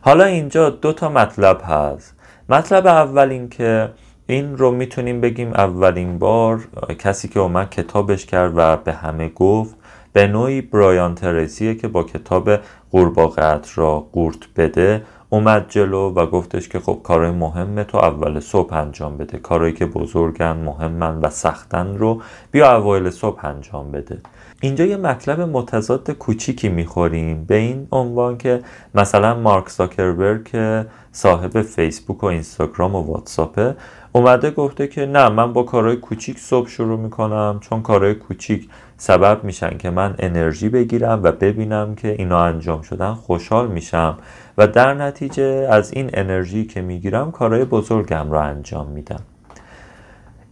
[0.00, 2.14] حالا اینجا دو تا مطلب هست.
[2.48, 3.90] مطلب اول این که
[4.26, 6.60] این رو می‌تونیم بگیم اولین بار
[6.98, 9.74] کسی که اومد کتابش کرد و به همه گفت
[10.12, 12.50] به نوعی برایان ترسیه که با کتاب
[12.90, 18.74] قورباغه را قورت بده اومد جلو و گفتش که خب کارهای مهم تو اول صبح
[18.74, 19.38] انجام بده.
[19.38, 24.18] کارهایی که بزرگن مهمن و سختن رو بیا اوایل صبح انجام بده.
[24.64, 28.60] اینجا یه مطلب متضاد کوچیکی می‌خوریم به این عنوان که
[28.94, 33.74] مثلا مارک زاکربرگ که صاحب فیسبوک و اینستاگرام و واتساپه
[34.12, 39.44] اومده گفته که نه من با کارهای کوچیک صبح شروع می‌کنم چون کارهای کوچیک سبب
[39.44, 44.18] میشن که من انرژی بگیرم و ببینم که اینا انجام شدن خوشحال میشم.
[44.58, 49.20] و در نتیجه از این انرژی که می‌گیرم کارهای بزرگم رو انجام میدم.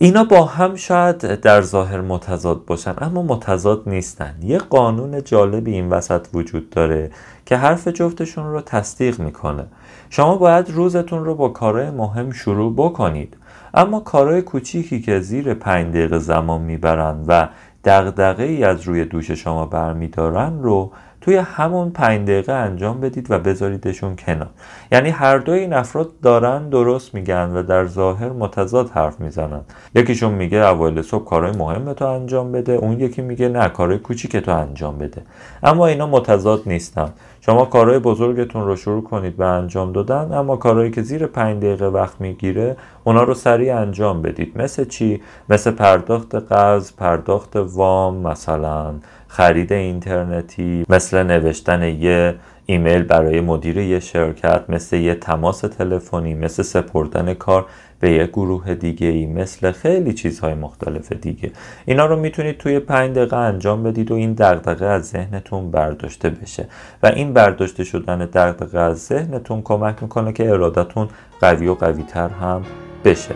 [0.02, 4.34] اینا با هم شاید در ظاهر متضاد باشن اما متضاد نیستن.
[4.42, 7.10] یه قانون جالبی این وسط وجود داره
[7.46, 9.64] که حرف جفتشون رو تصدیق می‌کنه.
[10.10, 13.36] شما باید روزتون رو با کارهای مهم شروع بکنید.
[13.74, 17.48] اما کارهای کوچیکی که زیر پنج دقیقه زمان می‌برن و
[17.84, 23.38] دغدغه ای از روی دوش شما برمیدارن رو توی همون پنج دقیقه انجام بدید و
[23.38, 24.48] بذاریدشون کنار.
[24.92, 29.60] یعنی هر دوی این افراد دارن درست میگن و در ظاهر متضاد حرف می‌زنن.
[29.94, 34.36] یکیشون میگه اوایل صبح کارهای مهم تو انجام بده اون یکی میگه نه کارهای کوچیک
[34.36, 35.22] تو انجام بده.
[35.62, 37.08] اما اینا متضاد نیستن.
[37.40, 41.86] شما کارهای بزرگتون رو شروع کنید به انجام دادن اما کارهایی که زیر پنج دقیقه
[41.86, 44.52] وقت می‌گیره اونا رو سریع انجام بدید.
[44.56, 48.94] مثل چی؟ مثل پرداخت قرض پرداخت وام مثلا.
[49.32, 52.34] خرید اینترنتی مثل نوشتن یه
[52.66, 57.66] ایمیل برای مدیر یه شرکت مثل یه تماس تلفنی مثل سپردن کار
[58.00, 61.50] به یه گروه دیگه ای مثل خیلی چیزهای مختلف دیگه.
[61.86, 66.66] اینا رو می‌تونید توی پنج دقیقه انجام بدید و این دغدغه از ذهنتون برداشته بشه.
[67.02, 71.08] و این برداشته شدن دغدغه از ذهنتون کمک می‌کنه که ارادتون
[71.40, 72.62] قوی و قوی تر هم
[73.04, 73.34] بشه.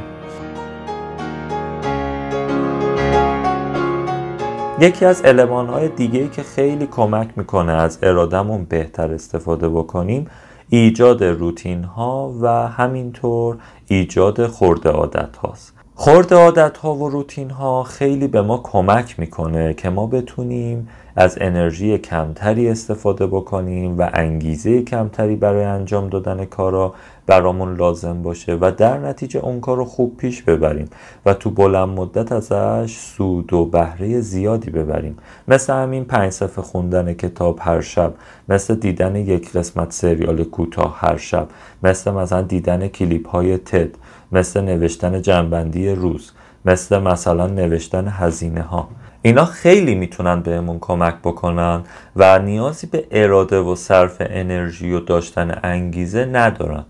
[4.80, 10.26] یکی از علمان های دیگه که خیلی کمک می‌کنه از ارادمون بهتر استفاده بکنیم
[10.68, 17.82] ایجاد روتین ها و همینطور ایجاد خورده عادت هاست خورد عادت ها و روتین ها
[17.82, 24.82] خیلی به ما کمک می‌کنه که ما بتونیم از انرژی کمتری استفاده بکنیم و انگیزه
[24.82, 26.94] کمتری برای انجام دادن کارا
[27.26, 30.90] برامون لازم باشه و در نتیجه اون کار رو خوب پیش ببریم
[31.26, 35.16] و تو بلند مدت ازش سود و بهره زیادی ببریم.
[35.48, 38.14] مثل همین پنج صفحه خوندن کتاب هر شب
[38.48, 41.48] مثل دیدن یک قسمت سریال کوتاه هر شب
[41.82, 43.88] مثل مثلا دیدن کلیپ های تد
[44.32, 46.32] مثل نوشتن جنبندی روز
[46.64, 48.88] مثل مثلا نوشتن هزینه ها
[49.22, 51.82] اینا خیلی می‌تونن بهمون کمک بکنن
[52.16, 56.84] و نیازی به اراده و صرف انرژی و داشتن انگیزه ندارن.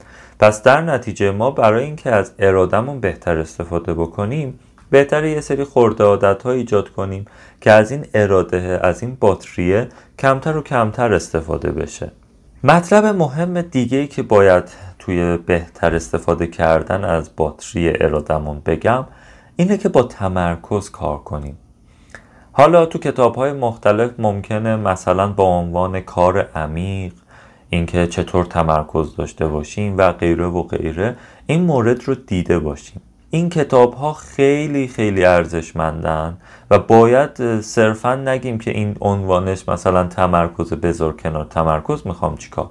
[0.45, 4.59] پس در نتیجه ما برای اینکه از ارادهمون بهتر استفاده بکنیم
[4.90, 7.24] بهتر یه سری خورده عادت ها ایجاد کنیم
[7.61, 9.88] که از این اراده از این باتریه
[10.18, 12.12] کمتر و کمتر استفاده بشه.
[12.64, 14.64] مطلب مهم دیگه ای که باید
[14.99, 19.07] توی بهتر استفاده کردن از باتری ارادمون بگم
[19.57, 21.59] اینه که با تمرکز کار کنیم.
[22.53, 27.12] حالا تو کتاب های مختلف ممکنه مثلا با عنوان کار عمیق
[27.74, 31.16] اینکه چطور تمرکز داشته باشیم و غیره و غیره
[31.46, 33.02] این مورد رو دیده باشیم.
[33.30, 36.36] این کتاب ها خیلی خیلی ارزشمندن
[36.70, 41.44] و باید صرفا نگیم که این عنوانش مثلا تمرکز بذار کنار.
[41.44, 42.70] تمرکز می‌خوام چیکار؟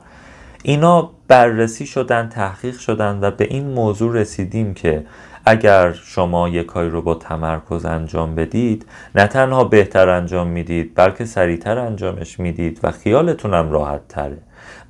[0.64, 5.06] اینا بررسی شدن تحقیق شدن و به این موضوع رسیدیم که
[5.46, 8.86] اگر شما یک کاری رو با تمرکز انجام بدید
[9.16, 14.38] نه تنها بهتر انجام می‌دید بلکه سریعتر انجامش می‌دید و خیالتونم راحت تره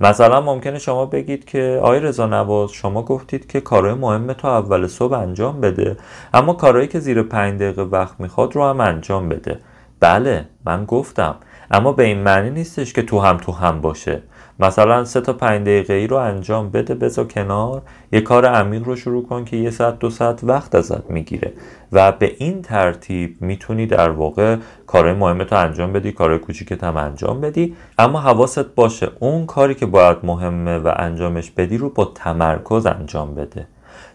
[0.02, 4.88] مثلا ممکنه شما بگید که آی رضا نواز شما گفتید که کارهای مهم تو اول
[4.88, 5.98] صبح انجام بده
[6.34, 9.60] اما کارهایی که زیر پنج دقیقه وقت می‌خواد رو هم انجام بده.
[10.04, 11.36] بله من گفتم.
[11.72, 14.22] اما به این معنی نیستش که تو هم تو هم باشه.
[14.60, 17.82] مثلا سه تا پنج دقیقه ای رو انجام بده بذار کنار.
[18.12, 21.54] یه کار عمیق رو شروع کن که یه ساعت دو ساعت وقت ازت می‌گیره.
[21.92, 26.98] و به این ترتیب می‌تونی در واقع کارهای مهمت رو انجام بدی کارهای کوچیکت هم
[26.98, 27.76] انجام بدی.
[27.98, 33.36] اما حواست باشه اون کاری که باید مهمه و انجامش بدی رو با تمرکز انجام
[33.36, 33.68] بده.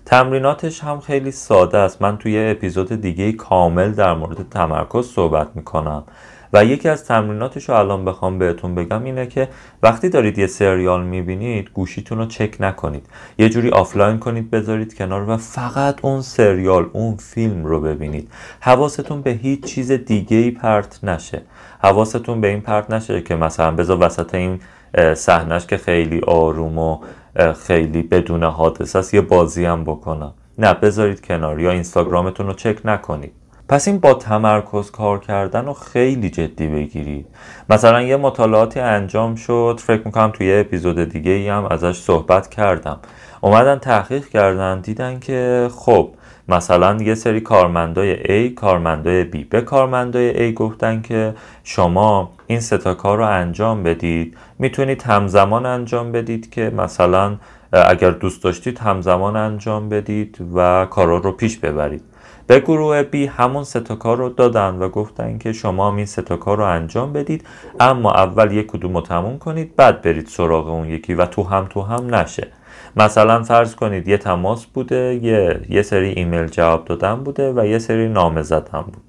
[0.08, 2.02] تمریناتش هم خیلی ساده است.
[2.02, 6.04] من توی اپیزود دیگه کامل در مورد تمرکز صحبت می‌کنم.
[6.52, 9.48] و یکی از تمریناتش رو الان بخوام بهتون بگم اینه که
[9.82, 13.06] وقتی دارید یه سریال می‌بینید گوشیتون رو چک نکنید.
[13.38, 18.30] یه جوری آفلاین کنید بذارید کنار و فقط اون سریال اون فیلم رو ببینید.
[18.60, 21.42] حواستون به هیچ چیز دیگه ای پرت نشه.
[21.82, 24.60] حواستون به این پرت نشه که مثلا بذار وسط این
[25.14, 26.98] صحنش که خیلی آروم و
[27.66, 30.34] خیلی بدون حادثه است یه بازی هم بکنم.
[30.58, 33.32] نه بذارید کنار یا اینستاگرامتون رو چک نکنید.
[33.68, 37.26] پس این با تمرکز کار کردن رو خیلی جدی بگیرید.
[37.70, 42.48] مثلا یه مطالعاتی انجام شد فکر می‌کنم توی یه اپیزود دیگه ای هم ازش صحبت
[42.48, 42.98] کردم.
[43.40, 46.10] اومدن تحقیق کردن دیدن که خب
[46.48, 49.36] مثلا یه سری کارمندای A کارمندای B.
[49.50, 51.34] به کارمندای A گفتن که
[51.64, 54.36] شما این ستا کار رو انجام بدید.
[54.58, 57.36] می‌تونید همزمان انجام بدید که مثلا
[57.72, 62.02] اگر دوست داشتید همزمان انجام بدید و کارا رو پیش ببرید.
[62.46, 66.56] به گروه بی همون ستا کار رو دادن و گفتن که شما این ستا کار
[66.56, 67.46] رو انجام بدید
[67.80, 71.66] اما اول یک کدوم رو تموم کنید بعد برید سراغ اون یکی و تو هم
[71.70, 72.48] تو هم نشه.
[72.96, 77.78] مثلا فرض کنید یه تماس بوده یه, یه سری ایمیل جواب دادن بوده و یه
[77.78, 79.07] سری نامه زدن بود.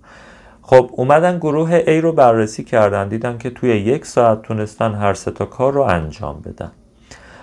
[0.70, 5.46] خب اومدن گروه A رو بررسی کردن دیدن که توی یک ساعت تونستن هر ستا
[5.46, 6.72] کار رو انجام بدن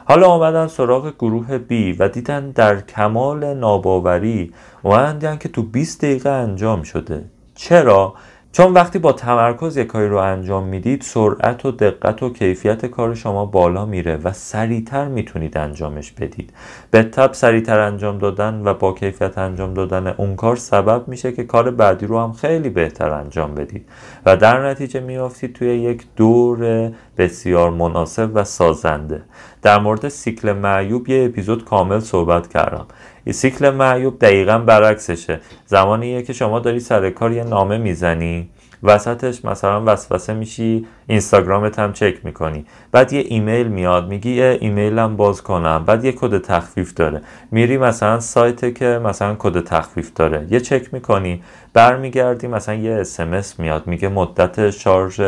[0.05, 4.53] حالا آمدن سراغ گروه B و دیدن در کمال ناباوری
[4.83, 7.25] اومدن که تو 20 دقیقه انجام شده
[7.55, 8.15] چرا؟
[8.57, 13.15] چون وقتی با تمرکز یک کاری رو انجام می‌دید سرعت و دقت و کیفیت کار
[13.15, 16.53] شما بالا میره و سریعتر می‌تونید انجامش بدید.
[16.91, 21.45] به تب سریعتر انجام دادن و با کیفیت انجام دادن اون کار سبب میشه که
[21.45, 23.89] کار بعدی رو هم خیلی بهتر انجام بدید.
[24.27, 29.23] و در نتیجه میافتید توی یک دور بسیار مناسب و سازنده.
[29.63, 32.87] در مورد سیکل معیوب یه اپیزود کامل صحبت کردم.
[33.33, 35.41] سیکل معیوب دقیقا برعکسشه.
[35.67, 38.51] زمانیه که شما داری سر کار یه نامه می‌زنی
[38.83, 42.67] وسطش مثلا وسوسه میشی اینستاگرامت هم چک می‌کنی.
[42.93, 45.85] بعد یه ایمیل میاد میگی یه ایمیلم باز کنم.
[45.87, 47.23] بعد یه کد تخفیف داره.
[47.51, 50.47] میری مثلا سایت که مثلا کد تخفیف داره.
[50.51, 53.87] یه چک می‌کنی برمیگردی مثلا یه اسمس میاد.
[53.87, 55.21] میگه مدت شارژ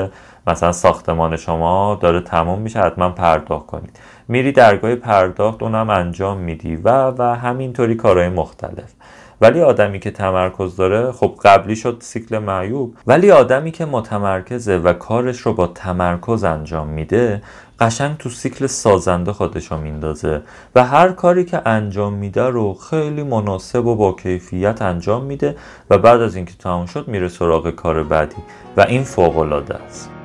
[0.47, 3.99] مثلا ساختمان شما داره تموم میشه حتما پرداخت کنید.
[4.29, 8.93] میری درگاه پرداخت اونم انجام میدی و و همینطوری کارهای مختلف.
[9.41, 12.95] ولی آدمی که تمرکز داره خب قبلی شد سیکل معیوب.
[13.07, 17.43] ولی آدمی که متمرکزه و کارش رو با تمرکز انجام میده
[17.81, 20.43] قشنگ تو سیکل سازنده خودش رو میندازه
[20.75, 25.57] و هر کاری که انجام میده رو خیلی مناسب و با کیفیت انجام میده
[25.91, 28.43] و بعد از اینکه تمام شد میره سراغ کار بعدی
[28.77, 30.18] و این فوق العاده است.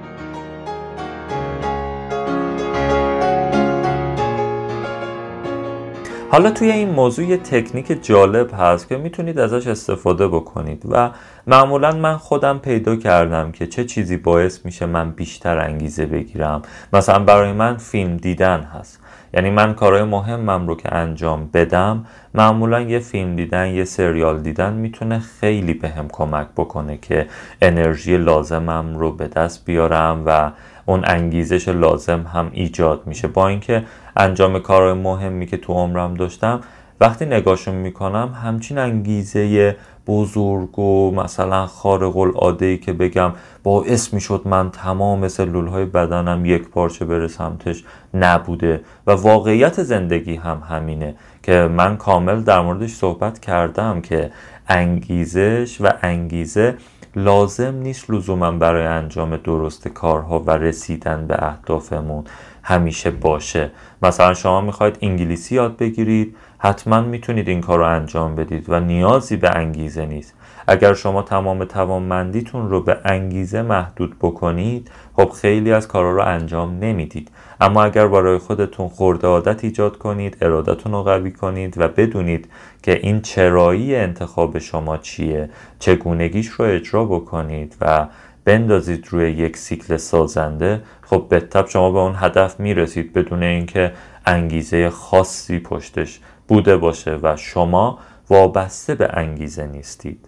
[6.34, 11.10] حالا توی این موضوع یه تکنیک جالب هست که می‌تونید ازش استفاده بکنید و
[11.48, 16.62] معمولا من خودم پیدا کردم که چه چیزی باعث میشه من بیشتر انگیزه بگیرم.
[16.94, 19.00] مثلا برای من فیلم دیدن هست.
[19.34, 24.74] یعنی من کارهای مهمم رو که انجام بدم معمولا یه فیلم دیدن یه سریال دیدن
[24.74, 27.28] می‌تونه خیلی بهم هم کمک بکنه که
[27.62, 30.52] انرژی لازمم رو به دست بیارم و
[30.86, 33.28] اون انگیزش لازم هم ایجاد میشه.
[33.28, 33.84] با اینکه
[34.18, 36.62] انجام کارهای مهمی که تو عمرم داشتم
[37.02, 39.76] وقتی نگاهشون می‌کنم همچین انگیزه
[40.08, 43.32] بزرگ و مثلا خارق العاده ای که بگم
[43.64, 47.84] باعث می‌شد من تمام سلول های بدنم یک پارچه بره سمتش
[48.14, 54.32] نبوده و واقعیت زندگی هم همینه که من کامل در موردش صحبت کردم که
[54.68, 56.78] انگیزش و انگیزه
[57.16, 62.24] لازم نیست لزوما برای انجام درست کارها و رسیدن به اهدافمون.
[62.64, 63.72] همیشه باشه.
[64.02, 69.36] مثلا شما می‌خواید انگلیسی یاد بگیرید حتما می‌تونید این کار رو انجام بدید و نیازی
[69.38, 70.34] به انگیزه نیست.
[70.68, 76.80] اگر شما تمام توانمندیتون رو به انگیزه محدود بکنید خب خیلی از کارا رو انجام
[76.80, 77.32] نمی‌دید.
[77.62, 82.50] اما اگر برای خودتون خورده عادت ایجاد کنید ارادتون رو قوی کنید و بدونید
[82.84, 85.50] که این چرایی انتخاب شما چیه
[85.80, 88.08] چگونگیش رو اجرا بکنید و
[88.46, 93.92] بندازید روی یک سیکل سازنده خب به تب شما به اون هدف می‌رسید بدون اینکه
[94.26, 100.28] انگیزه خاصی پشتش بوده باشه و شما وابسته به انگیزه نیستید.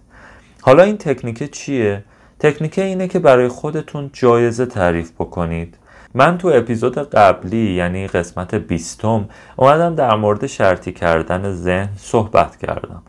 [0.62, 2.04] حالا این تکنیک چیه؟
[2.40, 5.78] تکنیک اینه که برای خودتون جایزه تعریف بکنید.
[6.14, 13.02] من تو اپیزود قبلی یعنی قسمت بیستم اومدم در مورد شرطی کردن ذهن صحبت کردم.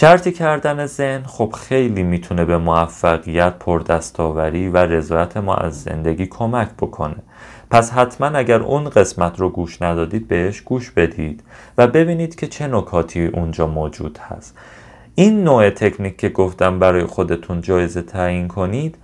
[0.00, 6.68] شرطی کردن ذهن خب خیلی می‌تونه به موفقیت پردستاوری و رضایت ما از زندگی کمک
[6.78, 7.16] بکنه.
[7.70, 11.42] پس حتما اگر اون قسمت رو گوش ندادید بهش گوش بدید
[11.78, 14.58] و ببینید که چه نکاتی اونجا موجود هست.
[15.14, 18.96] این نوع تکنیک که گفتم برای خودتون جایزه تعیین کنید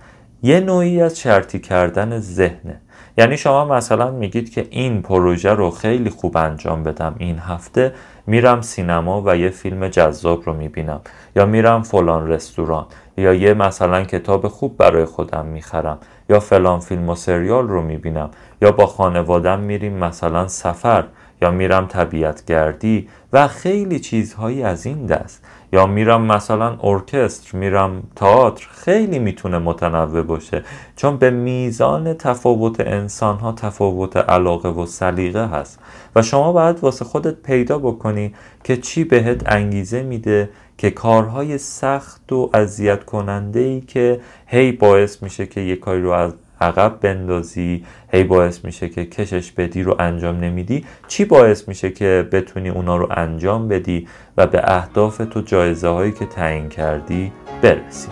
[0.43, 2.81] یه نوعی از شرطی کردن ذهنه.
[3.17, 7.93] یعنی شما مثلا میگید که این پروژه رو خیلی خوب انجام بدم این هفته
[8.27, 11.01] میرم سینما و یه فیلم جذاب رو می‌بینم.
[11.35, 12.85] یا میرم فلان رستوران.
[13.17, 15.97] یا یه مثلا کتاب خوب برای خودم می‌خرم.
[16.29, 18.29] یا فلان فیلم و سریال رو می‌بینم.
[18.61, 21.03] یا با خانوادم میریم مثلا سفر.
[21.41, 25.45] یا میرم طبیعت گردی و خیلی چیزهایی از این دست.
[25.75, 30.63] یا میرم مثلا ارکستر میرم تئاتر خیلی می‌تونه متنوع باشه.
[30.95, 35.79] چون به میزان تفاوت انسان ها تفاوت علاقه و سلیقه هست.
[36.15, 42.31] و شما باید واسه خودت پیدا بکنی که چی بهت انگیزه میده که کارهای سخت
[42.31, 47.85] و اذیت کننده ای که هی باعث میشه که یه کاری رو از عقب بندازی.
[48.13, 50.85] هی باعث میشه که کشش بدی رو انجام نمیدی.
[51.07, 56.11] چی باعث میشه که بتونی اونا رو انجام بدی و به اهداف تو جایزه هایی
[56.11, 57.31] که تعیین کردی
[57.61, 58.09] برسی؟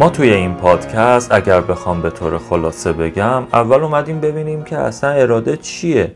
[0.00, 5.10] ما توی این پادکست اگر بخوام به طور خلاصه بگم اول اومدیم ببینیم که اصلا
[5.10, 6.14] اراده چیه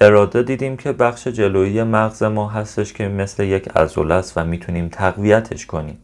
[0.00, 4.88] اراده دیدیم که بخش جلویی مغز ما هستش که مثل یک عضله است و می‌تونیم
[4.88, 5.98] تقویتش کنیم.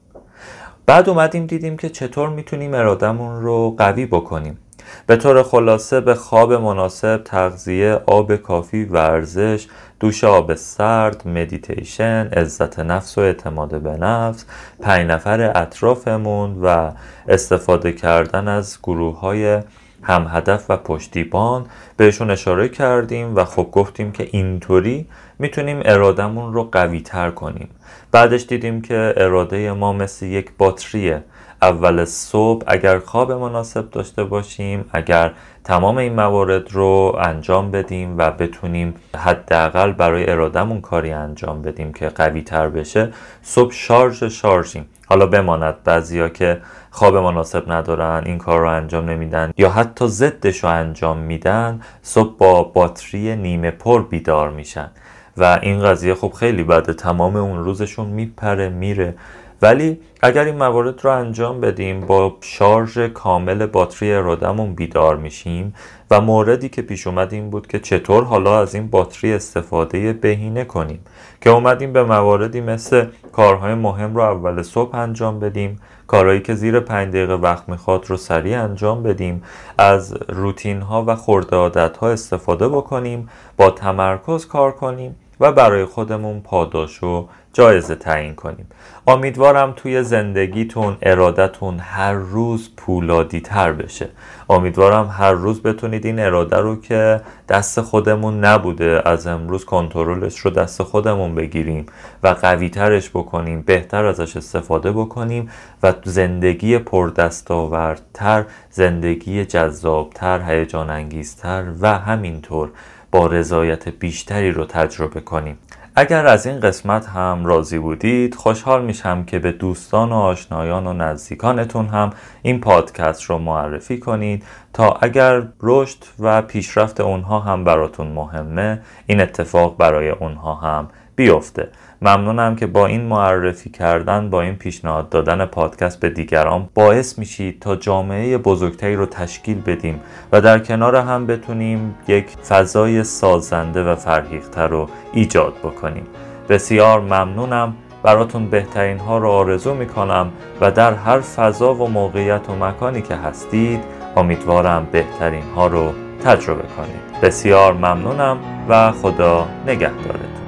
[0.87, 4.59] بعد اومدیم دیدیم که چطور می‌تونیم اراده‌مون رو قوی بکنیم.
[5.07, 9.67] به طور خلاصه به خواب مناسب تغذیه آب کافی ورزش
[10.01, 14.45] دوش آب سرد مدیتیشن عزت نفس و اعتماد به نفس
[14.81, 16.93] پنج نفر اطرافمون و
[17.29, 19.61] استفاده کردن از گروه های
[20.03, 21.67] هم هدف و پشتیبان.
[21.97, 25.07] بهشون اشاره کردیم و خب گفتیم که اینطوری
[25.39, 27.69] می‌تونیم ارادهمون رو قوی تر کنیم.
[28.13, 31.23] بعدش دیدیم که اراده ما مثل یک باتریه.
[31.63, 35.33] اول صبح اگر خواب مناسب داشته باشیم اگر
[35.65, 42.09] تمام این موارد رو انجام بدیم و بتونیم حداقل برای ارادهمون کاری انجام بدیم که
[42.09, 44.87] قوی تر بشه صبح شارژ شارژیم.
[45.07, 46.61] حالا بماند بعضیا که
[46.95, 52.37] خواب مناسب ندارن این کار رو انجام نمیدن یا حتی ضدش رو انجام میدن صبح
[52.39, 54.91] با باتری نیمه پر بیدار میشن.
[55.37, 59.15] و این قضیه خب خیلی بعد تمام اون روزشون میپره میره.
[59.63, 65.75] ولی اگر این موارد رو انجام بدیم با شارژ کامل باتری ارادهمون بیدار میشیم
[66.11, 70.65] و موردی که پیش اومد این بود که چطور حالا از این باتری استفاده بهینه
[70.65, 71.01] کنیم
[71.41, 76.81] که اومدیم به مواردی مثل کارهای مهم رو اول صبح انجام بدیم کارهایی که زیر
[76.81, 79.43] پنج دقیقه وقت می‌خواد رو سریع انجام بدیم
[79.79, 85.85] از روتین ها و خورده عادت ها استفاده بکنیم با تمرکز کار کنیم و برای
[85.85, 88.67] خودمون پاداش و جایزه تعیین کنیم.
[89.07, 94.09] امیدوارم توی زندگیتون ارادتون هر روز پولادی تر بشه.
[94.51, 100.51] امیدوارم هر روز بتونید این اراده رو که دست خودمون نبوده از امروز کنترلش رو
[100.51, 101.87] دست خودمون بگیریم
[102.23, 105.51] و قوی ترش بکنیم بهتر ازش استفاده بکنیم
[105.83, 112.71] و زندگی پردستاوردتر زندگی جذابتر هیجان انگیزتر و همینطور
[113.11, 115.59] با رضایت بیشتری رو تجربه کنیم.
[115.97, 120.93] اگر از این قسمت هم راضی بودید خوشحال میشم که به دوستان و آشنایان و
[120.93, 122.11] نزدیکانتون هم
[122.43, 129.21] این پادکست رو معرفی کنید تا اگر رشد و پیشرفت اونها هم براتون مهمه این
[129.21, 131.69] اتفاق برای اونها هم بیفته.
[132.05, 137.61] ممنونم که با این معرفی کردن با این پیشنهاد دادن پادکست به دیگران باعث میشید
[137.61, 140.01] تا جامعه بزرگتری رو تشکیل بدیم
[140.33, 146.07] و در کنار هم بتونیم یک فضای سازنده و فرهیخته رو ایجاد بکنیم.
[146.49, 147.75] بسیار ممنونم.
[148.03, 153.15] براتون بهترین ها رو آرزو می‌کنم و در هر فضا و موقعیت و مکانی که
[153.15, 153.81] هستید
[154.17, 155.93] امیدوارم بهترین ها رو
[156.25, 157.21] تجربه کنید.
[157.23, 158.39] بسیار ممنونم
[158.69, 160.42] و خدا نگهدارتون.